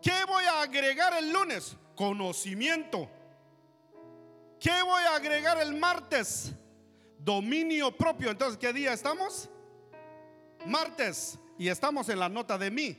[0.00, 1.76] ¿Qué voy a agregar el lunes?
[1.94, 3.06] Conocimiento.
[4.58, 6.54] ¿Qué voy a agregar el martes?
[7.18, 8.30] Dominio propio.
[8.30, 9.50] Entonces, ¿qué día estamos?
[10.66, 12.98] Martes y estamos en la nota de mí.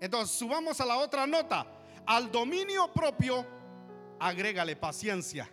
[0.00, 1.66] Entonces subamos a la otra nota.
[2.06, 3.46] Al dominio propio,
[4.18, 5.48] agrégale paciencia.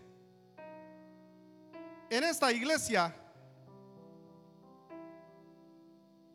[2.10, 3.14] En esta iglesia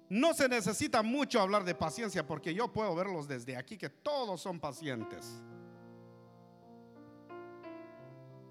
[0.08, 4.42] no se necesita mucho hablar de paciencia porque yo puedo verlos desde aquí que todos
[4.42, 5.42] son pacientes.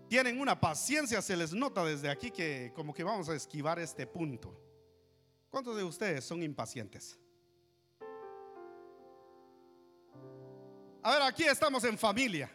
[0.09, 4.07] Tienen una paciencia, se les nota desde aquí que como que vamos a esquivar este
[4.07, 4.70] punto.
[5.51, 7.19] ¿Cuántos de ustedes son impacientes?
[11.03, 12.49] A ver, aquí estamos en familia.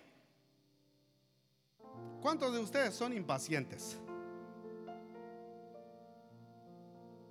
[2.22, 3.98] ¿Cuántos de ustedes son impacientes?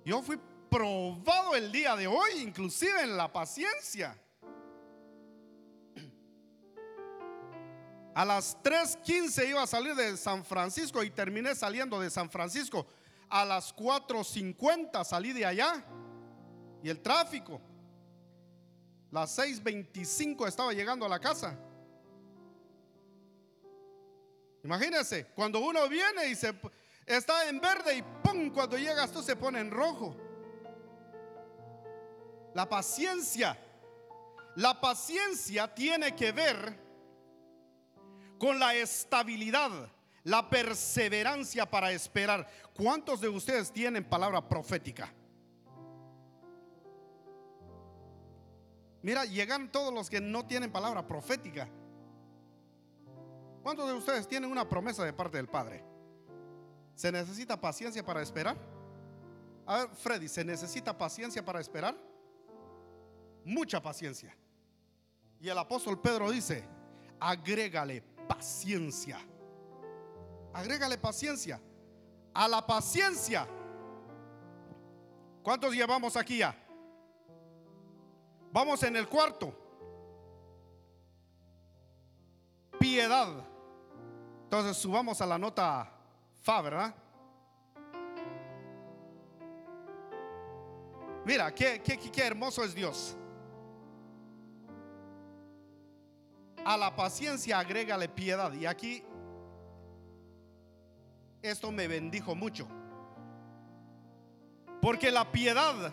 [0.04, 0.38] Yo fui
[0.70, 4.16] probado el día de hoy, inclusive en la paciencia.
[8.14, 12.86] A las 3.15 iba a salir de San Francisco y terminé saliendo de San Francisco.
[13.28, 15.84] A las 4.50 salí de allá.
[16.82, 17.60] Y el tráfico.
[19.10, 21.58] Las 6.25 estaba llegando a la casa.
[24.62, 26.52] Imagínense, cuando uno viene y se
[27.06, 28.50] está en verde y ¡pum!
[28.50, 30.16] Cuando llegas tú se pone en rojo.
[32.54, 33.56] La paciencia.
[34.56, 36.86] La paciencia tiene que ver
[38.38, 39.70] con la estabilidad,
[40.24, 42.48] la perseverancia para esperar.
[42.76, 45.12] ¿Cuántos de ustedes tienen palabra profética?
[49.02, 51.68] Mira, llegan todos los que no tienen palabra profética.
[53.62, 55.82] ¿Cuántos de ustedes tienen una promesa de parte del Padre?
[56.94, 58.56] ¿Se necesita paciencia para esperar?
[59.64, 61.96] A ver, Freddy, ¿se necesita paciencia para esperar?
[63.44, 64.36] Mucha paciencia.
[65.40, 66.64] Y el apóstol Pedro dice,
[67.20, 69.18] agrégale paciencia.
[70.52, 71.60] Agrégale paciencia.
[72.36, 73.48] A la paciencia.
[75.42, 76.54] ¿Cuántos llevamos aquí ya?
[78.52, 79.54] Vamos en el cuarto.
[82.78, 83.28] Piedad.
[84.44, 85.90] Entonces subamos a la nota
[86.42, 86.94] Fa, ¿verdad?
[91.24, 93.16] Mira, qué, qué, qué hermoso es Dios.
[96.64, 98.52] A la paciencia agrégale piedad.
[98.52, 99.02] Y aquí
[101.46, 102.66] esto me bendijo mucho.
[104.80, 105.92] Porque la piedad,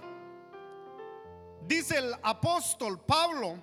[1.68, 3.56] dice el apóstol Pablo,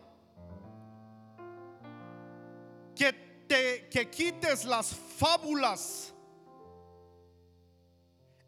[2.95, 3.12] que
[3.47, 6.14] te que quites las fábulas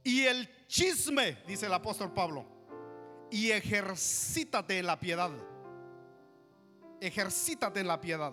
[0.05, 2.47] y el chisme, dice el apóstol Pablo,
[3.31, 5.31] y ejercítate en la piedad.
[7.01, 8.33] Ejercítate en la piedad.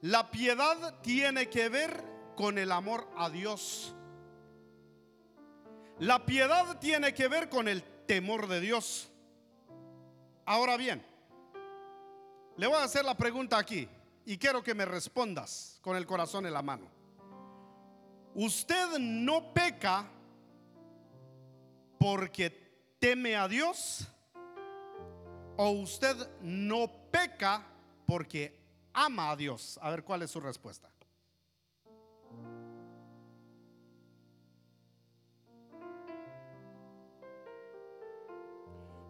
[0.00, 2.04] La piedad tiene que ver
[2.36, 3.94] con el amor a Dios.
[6.00, 9.10] La piedad tiene que ver con el temor de Dios.
[10.46, 11.04] Ahora bien,
[12.56, 13.88] le voy a hacer la pregunta aquí
[14.24, 16.86] y quiero que me respondas con el corazón en la mano.
[18.34, 20.08] ¿Usted no peca
[21.98, 24.06] porque teme a Dios?
[25.56, 27.66] ¿O usted no peca
[28.06, 28.58] porque
[28.92, 29.78] ama a Dios.
[29.82, 30.90] A ver cuál es su respuesta.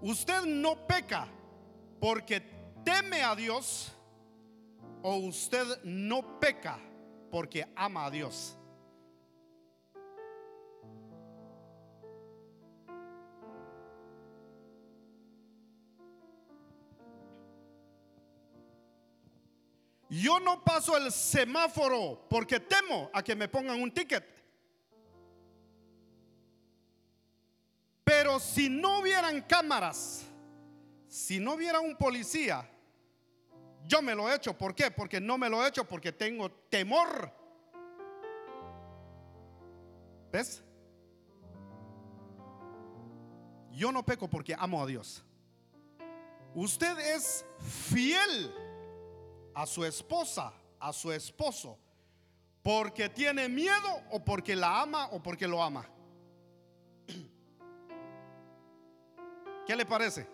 [0.01, 1.27] Usted no peca
[2.01, 2.41] porque
[2.85, 3.93] teme a Dios
[5.03, 6.79] o usted no peca
[7.31, 8.57] porque ama a Dios.
[20.11, 24.38] Yo no paso el semáforo porque temo a que me pongan un ticket.
[28.39, 30.25] Si no hubieran cámaras,
[31.09, 32.69] si no hubiera un policía,
[33.87, 34.57] yo me lo he hecho.
[34.57, 34.91] ¿Por qué?
[34.91, 37.33] Porque no me lo he hecho porque tengo temor.
[40.31, 40.63] ¿Ves?
[43.73, 45.25] Yo no peco porque amo a Dios.
[46.55, 48.53] Usted es fiel
[49.55, 51.79] a su esposa, a su esposo,
[52.63, 55.89] porque tiene miedo o porque la ama o porque lo ama.
[59.69, 60.27] ¿Qué le parece?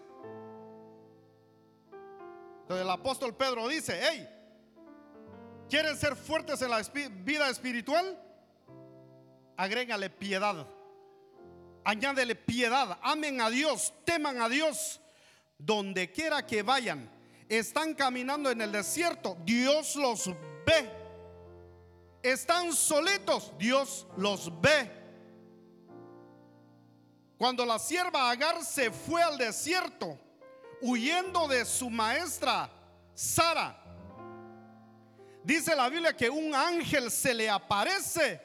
[2.60, 4.28] Entonces el apóstol Pedro dice, hey,
[5.68, 6.80] ¿quieren ser fuertes en la
[7.24, 8.16] vida espiritual?
[9.56, 10.64] Agrégale piedad.
[11.82, 12.96] Añádele piedad.
[13.02, 15.00] Amen a Dios, teman a Dios.
[15.58, 17.10] Donde quiera que vayan,
[17.48, 20.28] están caminando en el desierto, Dios los
[20.64, 20.90] ve.
[22.22, 25.03] Están solitos, Dios los ve.
[27.36, 30.18] Cuando la sierva Agar se fue al desierto,
[30.80, 32.70] huyendo de su maestra
[33.14, 33.80] Sara,
[35.42, 38.40] dice la Biblia que un ángel se le aparece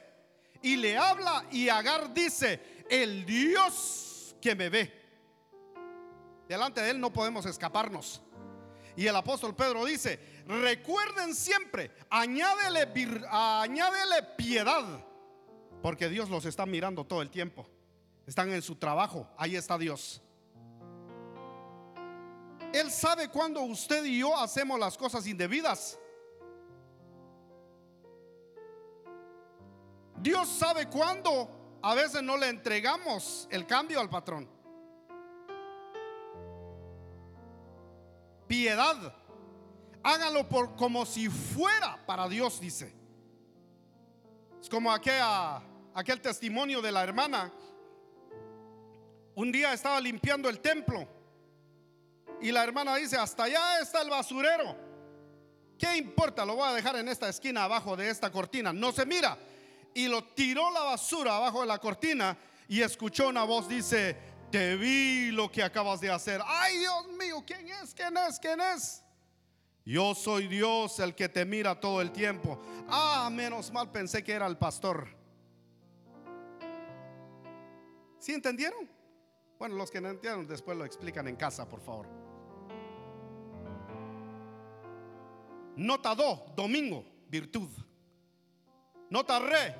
[0.62, 5.00] y le habla y Agar dice, el Dios que me ve.
[6.48, 8.20] Delante de él no podemos escaparnos.
[8.96, 12.88] Y el apóstol Pedro dice, recuerden siempre, añádele,
[13.30, 14.84] añádele piedad,
[15.80, 17.68] porque Dios los está mirando todo el tiempo
[18.30, 20.22] están en su trabajo, ahí está Dios.
[22.72, 25.98] Él sabe cuando usted y yo hacemos las cosas indebidas.
[30.18, 31.50] Dios sabe cuándo
[31.82, 34.48] a veces no le entregamos el cambio al patrón.
[38.46, 39.12] Piedad.
[40.04, 42.94] Háganlo por como si fuera para Dios, dice.
[44.60, 47.52] Es como aquel testimonio de la hermana
[49.40, 51.08] un día estaba limpiando el templo
[52.42, 54.76] y la hermana dice, hasta allá está el basurero.
[55.78, 56.44] ¿Qué importa?
[56.44, 58.70] Lo voy a dejar en esta esquina abajo de esta cortina.
[58.70, 59.38] No se mira.
[59.94, 62.36] Y lo tiró la basura abajo de la cortina
[62.68, 64.14] y escuchó una voz, dice,
[64.50, 66.42] te vi lo que acabas de hacer.
[66.44, 67.94] Ay Dios mío, ¿quién es?
[67.94, 68.38] ¿Quién es?
[68.38, 69.02] ¿Quién es?
[69.86, 72.60] Yo soy Dios el que te mira todo el tiempo.
[72.90, 75.08] Ah, menos mal pensé que era el pastor.
[78.18, 78.99] ¿Sí entendieron?
[79.60, 82.06] Bueno, los que no entendieron después lo explican en casa, por favor.
[85.76, 87.68] Nota do, domingo, virtud.
[89.10, 89.76] Nota re,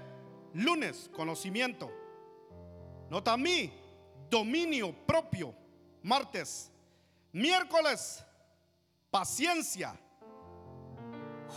[0.53, 1.91] lunes, conocimiento.
[3.09, 3.73] Nota mi,
[4.29, 5.55] dominio propio,
[6.03, 6.71] martes.
[7.33, 8.23] Miércoles,
[9.11, 9.99] paciencia.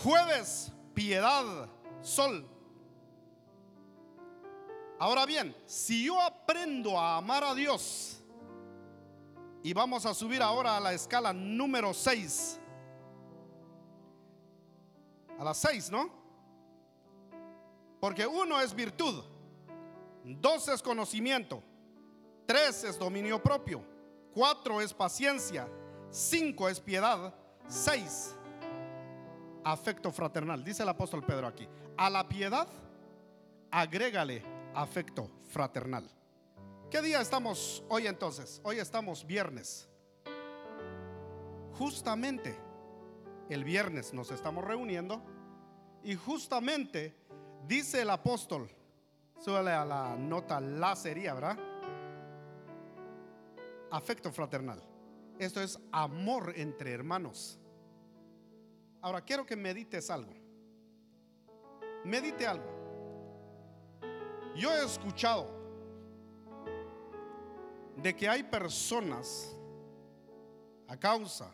[0.01, 1.67] Jueves, piedad,
[2.01, 2.52] sol.
[4.99, 8.19] Ahora bien, si yo aprendo a amar a Dios,
[9.63, 12.59] y vamos a subir ahora a la escala número 6,
[15.39, 16.09] a las 6, ¿no?
[17.99, 19.23] Porque uno es virtud,
[20.25, 21.63] dos es conocimiento,
[22.45, 23.81] tres es dominio propio,
[24.33, 25.67] cuatro es paciencia,
[26.11, 27.33] cinco es piedad,
[27.67, 28.35] seis
[29.63, 30.61] afecto fraternal.
[30.61, 32.67] Dice el apóstol Pedro aquí, a la piedad
[33.71, 34.43] agrégale
[34.75, 36.09] afecto fraternal.
[36.89, 38.61] ¿Qué día estamos hoy entonces?
[38.63, 39.89] Hoy estamos viernes.
[41.77, 42.55] Justamente
[43.49, 45.21] el viernes nos estamos reuniendo
[46.03, 47.15] y justamente
[47.67, 48.69] dice el apóstol,
[49.39, 51.57] suele a la nota la sería, ¿verdad?
[53.91, 54.81] Afecto fraternal.
[55.39, 57.59] Esto es amor entre hermanos.
[59.01, 60.33] Ahora quiero que medites algo.
[62.05, 62.82] Medite algo.
[64.55, 65.47] Yo he escuchado
[67.97, 69.55] de que hay personas
[70.87, 71.51] a causa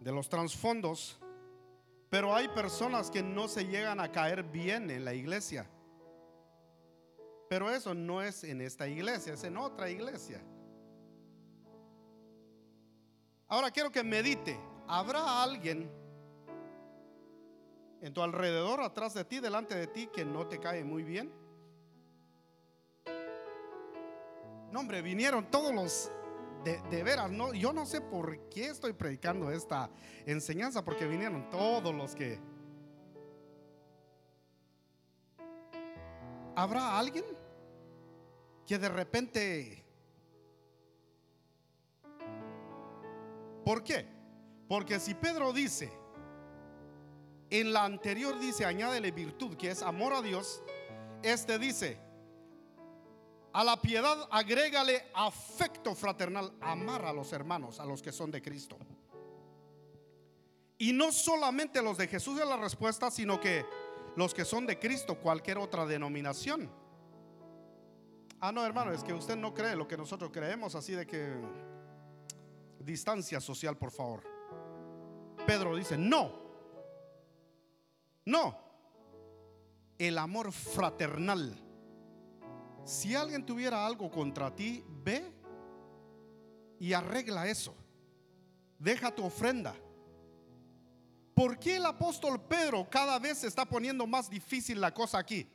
[0.00, 1.18] de los trasfondos,
[2.10, 5.66] pero hay personas que no se llegan a caer bien en la iglesia.
[7.48, 10.42] Pero eso no es en esta iglesia, es en otra iglesia.
[13.48, 15.90] Ahora quiero que medite, ¿habrá alguien
[18.00, 21.43] en tu alrededor, atrás de ti, delante de ti, que no te cae muy bien?
[24.74, 26.10] No, hombre, vinieron todos los
[26.64, 29.88] de, de, veras, no, yo no sé por qué estoy predicando esta
[30.26, 32.40] enseñanza, porque vinieron todos los que...
[36.56, 37.24] ¿Habrá alguien
[38.66, 39.84] que de repente...
[43.64, 44.08] ¿Por qué?
[44.66, 45.88] Porque si Pedro dice,
[47.48, 50.64] en la anterior dice, añádele virtud, que es amor a Dios.
[51.22, 51.96] Este dice,
[53.54, 58.42] a la piedad agrégale afecto fraternal, amar a los hermanos, a los que son de
[58.42, 58.76] Cristo.
[60.76, 63.64] Y no solamente los de Jesús es la respuesta, sino que
[64.16, 66.68] los que son de Cristo, cualquier otra denominación.
[68.40, 71.32] Ah, no, hermano, es que usted no cree lo que nosotros creemos, así de que
[72.80, 74.24] distancia social, por favor.
[75.46, 76.32] Pedro dice, no,
[78.24, 78.58] no,
[79.96, 81.63] el amor fraternal.
[82.84, 85.32] Si alguien tuviera algo contra ti, ve
[86.78, 87.74] y arregla eso.
[88.78, 89.74] Deja tu ofrenda.
[91.34, 95.48] ¿Por qué el apóstol Pedro cada vez se está poniendo más difícil la cosa aquí?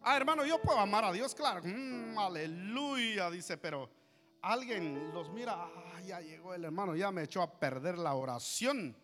[0.00, 1.60] Ah, hermano, yo puedo amar a Dios, claro.
[1.64, 3.90] Mm, aleluya, dice, pero
[4.40, 8.96] alguien los mira, ah, ya llegó el hermano, ya me echó a perder la oración.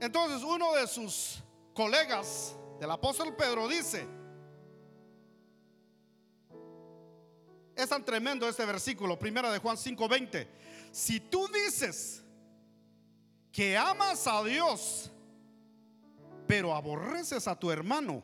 [0.00, 1.42] Entonces uno de sus
[1.74, 4.06] colegas del apóstol Pedro dice,
[7.74, 10.46] es tan tremendo este versículo, primera de Juan 5:20,
[10.90, 12.22] si tú dices
[13.52, 15.10] que amas a Dios,
[16.46, 18.22] pero aborreces a tu hermano,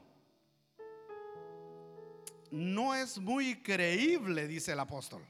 [2.50, 5.26] no es muy creíble, dice el apóstol.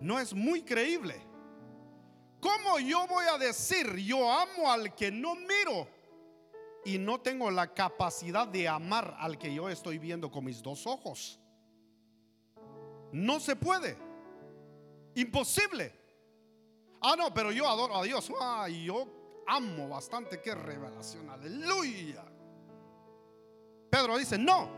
[0.00, 1.20] No es muy creíble.
[2.40, 5.88] ¿Cómo yo voy a decir yo amo al que no miro
[6.86, 10.86] y no tengo la capacidad de amar al que yo estoy viendo con mis dos
[10.86, 11.40] ojos?
[13.10, 13.98] No se puede.
[15.16, 15.92] Imposible.
[17.00, 18.30] Ah, no, pero yo adoro a Dios.
[18.40, 20.40] Ah, yo amo bastante.
[20.40, 22.24] Qué revelación, aleluya.
[23.90, 24.70] Pedro dice, no.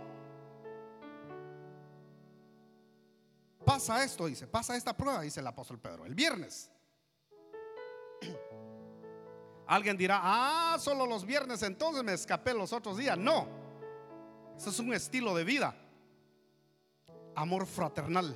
[3.67, 6.71] Pasa esto, dice, pasa esta prueba, dice el apóstol Pedro, el viernes.
[9.69, 13.19] Alguien dirá, ah, solo los viernes, entonces me escapé los otros días.
[13.19, 13.47] No,
[14.57, 15.77] eso es un estilo de vida.
[17.35, 18.35] Amor fraternal.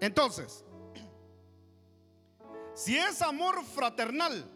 [0.00, 0.64] Entonces,
[2.74, 4.50] si es amor fraternal,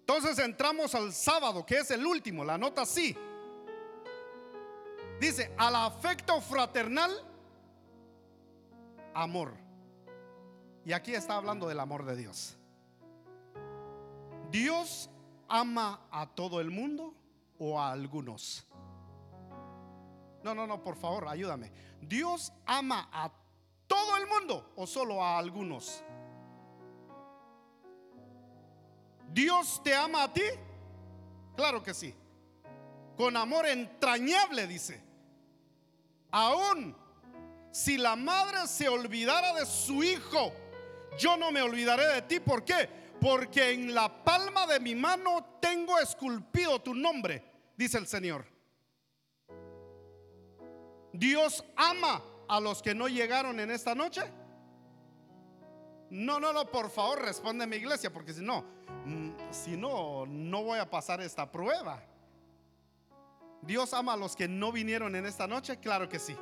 [0.00, 3.14] entonces entramos al sábado, que es el último, la nota así.
[5.20, 7.12] Dice, al afecto fraternal,
[9.12, 9.65] amor.
[10.86, 12.56] Y aquí está hablando del amor de Dios.
[14.52, 15.10] ¿Dios
[15.48, 17.12] ama a todo el mundo
[17.58, 18.64] o a algunos?
[20.44, 21.72] No, no, no, por favor, ayúdame.
[22.00, 23.32] ¿Dios ama a
[23.88, 26.04] todo el mundo o solo a algunos?
[29.32, 30.44] ¿Dios te ama a ti?
[31.56, 32.14] Claro que sí.
[33.16, 35.02] Con amor entrañable, dice.
[36.30, 36.94] Aún
[37.72, 40.52] si la madre se olvidara de su hijo,
[41.18, 42.40] yo no me olvidaré de ti.
[42.40, 42.88] ¿Por qué?
[43.20, 47.42] Porque en la palma de mi mano tengo esculpido tu nombre,
[47.76, 48.44] dice el Señor.
[51.12, 54.22] Dios ama a los que no llegaron en esta noche.
[56.10, 58.64] No, no, no, por favor, responde mi iglesia, porque si no,
[59.04, 62.02] mm, si no, no voy a pasar esta prueba.
[63.62, 66.36] Dios ama a los que no vinieron en esta noche, claro que sí.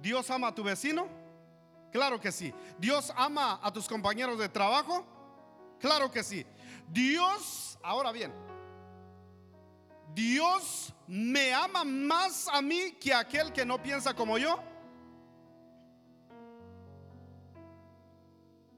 [0.00, 1.08] Dios ama a tu vecino,
[1.94, 2.52] claro que sí.
[2.76, 5.06] Dios ama a tus compañeros de trabajo,
[5.78, 6.44] claro que sí.
[6.88, 8.32] Dios, ahora bien,
[10.12, 14.58] Dios me ama más a mí que aquel que no piensa como yo.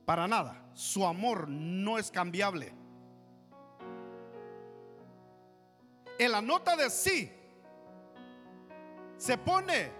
[0.04, 0.62] Para nada.
[0.74, 2.74] Su amor no es cambiable.
[6.18, 7.32] En la nota de sí
[9.16, 9.90] se pone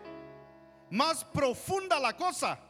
[0.91, 2.66] más profunda la cosa.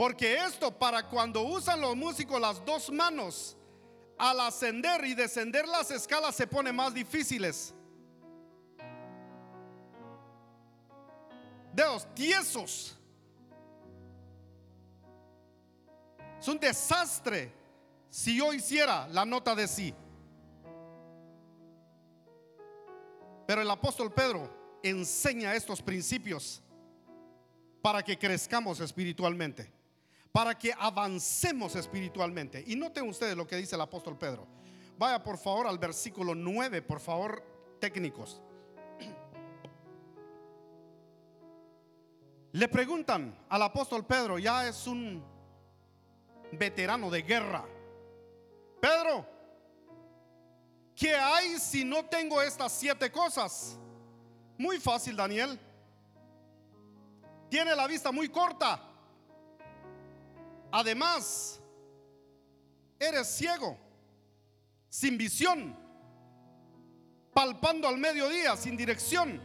[0.00, 3.54] Porque esto para cuando usan los músicos las dos manos
[4.16, 7.74] al ascender y descender las escalas se pone más difíciles.
[11.74, 12.96] Dedos tiesos.
[16.40, 17.52] Es un desastre
[18.08, 19.94] si yo hiciera la nota de sí.
[23.46, 24.50] Pero el apóstol Pedro
[24.82, 26.62] enseña estos principios
[27.82, 29.70] para que crezcamos espiritualmente,
[30.32, 32.62] para que avancemos espiritualmente.
[32.66, 34.46] Y noten ustedes lo que dice el apóstol Pedro.
[34.96, 37.42] Vaya por favor al versículo 9, por favor,
[37.80, 38.40] técnicos.
[42.52, 45.24] Le preguntan al apóstol Pedro, ya es un
[46.52, 47.64] veterano de guerra.
[48.80, 49.24] Pedro,
[50.96, 53.78] ¿qué hay si no tengo estas siete cosas?
[54.58, 55.58] Muy fácil, Daniel.
[57.48, 58.89] Tiene la vista muy corta.
[60.72, 61.60] Además,
[62.98, 63.78] eres ciego,
[64.88, 65.76] sin visión,
[67.32, 69.40] palpando al mediodía, sin dirección.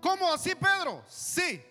[0.00, 1.04] ¿Cómo así, Pedro?
[1.08, 1.62] Sí,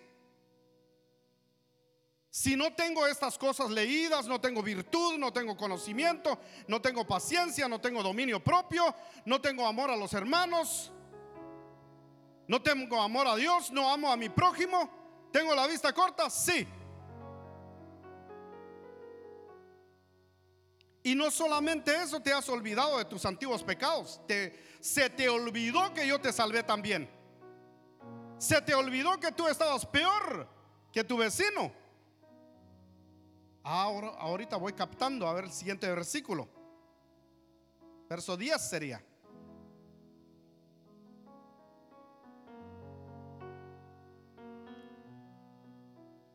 [2.35, 6.37] si no tengo estas cosas leídas, no tengo virtud, no tengo conocimiento,
[6.67, 8.93] no tengo paciencia, no tengo dominio propio,
[9.23, 10.91] no tengo amor a los hermanos,
[12.45, 14.89] no tengo amor a Dios, no amo a mi prójimo,
[15.31, 16.67] tengo la vista corta, sí.
[21.05, 24.19] Y no solamente eso, te has olvidado de tus antiguos pecados,
[24.79, 27.07] se te olvidó que yo te salvé también.
[28.39, 30.49] Se te olvidó que tú estabas peor
[30.91, 31.71] que tu vecino.
[33.61, 36.49] Ahora, ahorita voy captando a ver el siguiente versículo.
[38.09, 39.05] Verso 10 sería.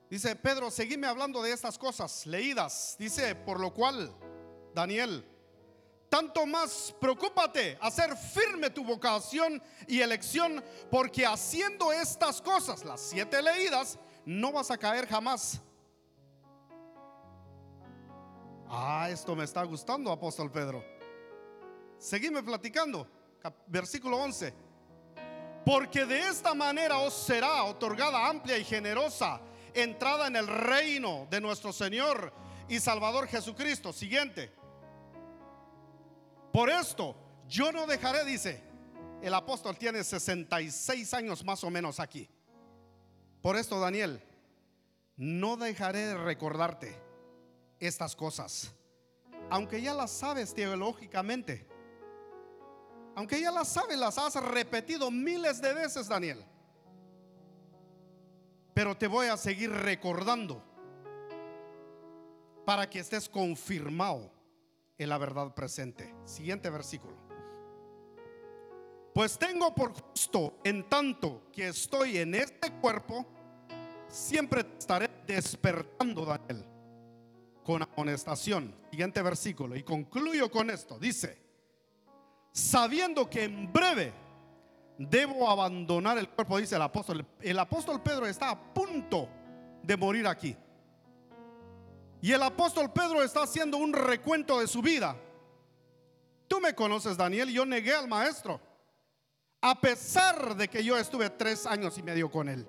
[0.09, 2.95] Dice Pedro, seguime hablando de estas cosas leídas.
[3.01, 4.17] Dice, por lo cual,
[4.75, 5.25] Daniel,
[6.09, 13.41] tanto más preocúpate hacer firme tu vocación y elección, porque haciendo estas cosas, las siete
[13.41, 15.61] leídas, no vas a caer jamás.
[18.69, 20.85] Ah, esto me está gustando, apóstol Pedro.
[21.99, 23.07] Seguime platicando.
[23.67, 24.55] Versículo 11.
[25.65, 29.41] Porque de esta manera os será otorgada amplia y generosa
[29.75, 32.33] entrada en el reino de nuestro Señor
[32.69, 33.93] y Salvador Jesucristo.
[33.93, 34.60] Siguiente.
[36.53, 37.15] Por esto
[37.49, 38.63] yo no dejaré, dice,
[39.23, 42.29] el apóstol tiene 66 años más o menos aquí.
[43.43, 44.23] Por esto, Daniel,
[45.17, 46.97] no dejaré de recordarte
[47.79, 48.73] estas cosas,
[49.49, 51.67] aunque ya las sabes teológicamente,
[53.15, 56.45] aunque ya las sabes, las has repetido miles de veces, Daniel,
[58.75, 60.63] pero te voy a seguir recordando
[62.65, 64.31] para que estés confirmado
[65.01, 66.15] en la verdad presente.
[66.25, 67.17] Siguiente versículo.
[69.15, 73.27] Pues tengo por justo, en tanto que estoy en este cuerpo,
[74.09, 76.65] siempre estaré despertando, Daniel,
[77.65, 78.75] con amonestación.
[78.91, 79.75] Siguiente versículo.
[79.75, 80.99] Y concluyo con esto.
[80.99, 81.39] Dice,
[82.53, 84.13] sabiendo que en breve
[84.99, 87.27] debo abandonar el cuerpo, dice el apóstol.
[87.41, 89.29] El apóstol Pedro está a punto
[89.83, 90.55] de morir aquí.
[92.23, 95.17] Y el apóstol Pedro está haciendo un recuento de su vida.
[96.47, 98.61] Tú me conoces, Daniel, yo negué al maestro.
[99.63, 102.67] A pesar de que yo estuve tres años y medio con él.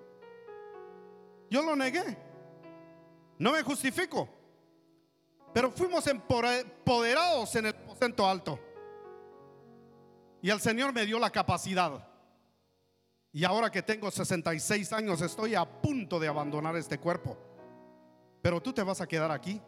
[1.49, 2.17] Yo lo negué.
[3.39, 4.29] No me justifico.
[5.53, 8.59] Pero fuimos empoderados en el aposento alto.
[10.41, 12.07] Y el Señor me dio la capacidad.
[13.33, 17.37] Y ahora que tengo 66 años estoy a punto de abandonar este cuerpo.
[18.41, 19.61] Pero tú te vas a quedar aquí.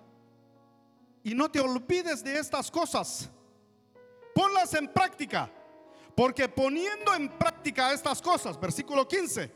[1.24, 3.30] Y no te olvides de estas cosas.
[4.34, 5.50] Ponlas en práctica.
[6.16, 9.52] Porque poniendo en práctica estas cosas, versículo 15,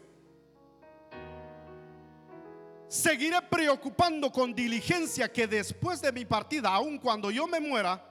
[2.88, 8.04] seguiré preocupando con diligencia que después de mi partida, aun cuando yo me muera,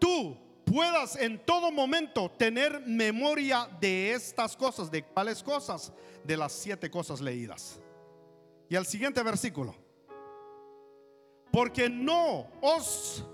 [0.00, 5.92] tú puedas en todo momento tener memoria de estas cosas, de cuáles cosas,
[6.24, 7.78] de las siete cosas leídas.
[8.68, 9.74] Y al siguiente versículo.
[11.52, 13.24] Porque no os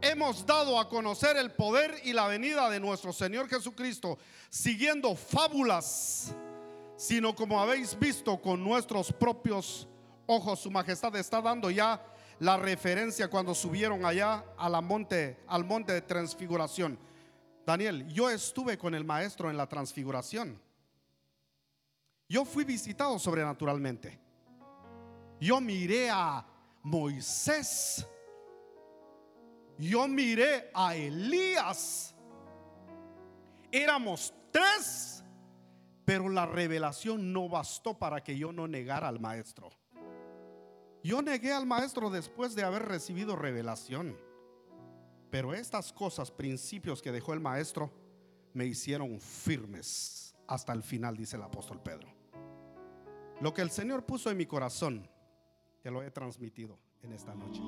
[0.00, 4.18] hemos dado a conocer el poder y la venida de nuestro Señor Jesucristo
[4.50, 6.34] siguiendo fábulas,
[6.96, 9.88] sino como habéis visto con nuestros propios
[10.26, 12.02] ojos, su majestad está dando ya
[12.38, 16.98] la referencia cuando subieron allá a monte, al monte de transfiguración.
[17.64, 20.60] Daniel, yo estuve con el maestro en la transfiguración.
[22.28, 24.25] Yo fui visitado sobrenaturalmente.
[25.40, 26.46] Yo miré a
[26.82, 28.06] Moisés.
[29.78, 32.14] Yo miré a Elías.
[33.70, 35.22] Éramos tres,
[36.04, 39.70] pero la revelación no bastó para que yo no negara al maestro.
[41.02, 44.16] Yo negué al maestro después de haber recibido revelación.
[45.30, 47.92] Pero estas cosas, principios que dejó el maestro,
[48.54, 52.08] me hicieron firmes hasta el final, dice el apóstol Pedro.
[53.40, 55.08] Lo que el Señor puso en mi corazón,
[55.86, 57.62] te lo he transmitido en esta noche.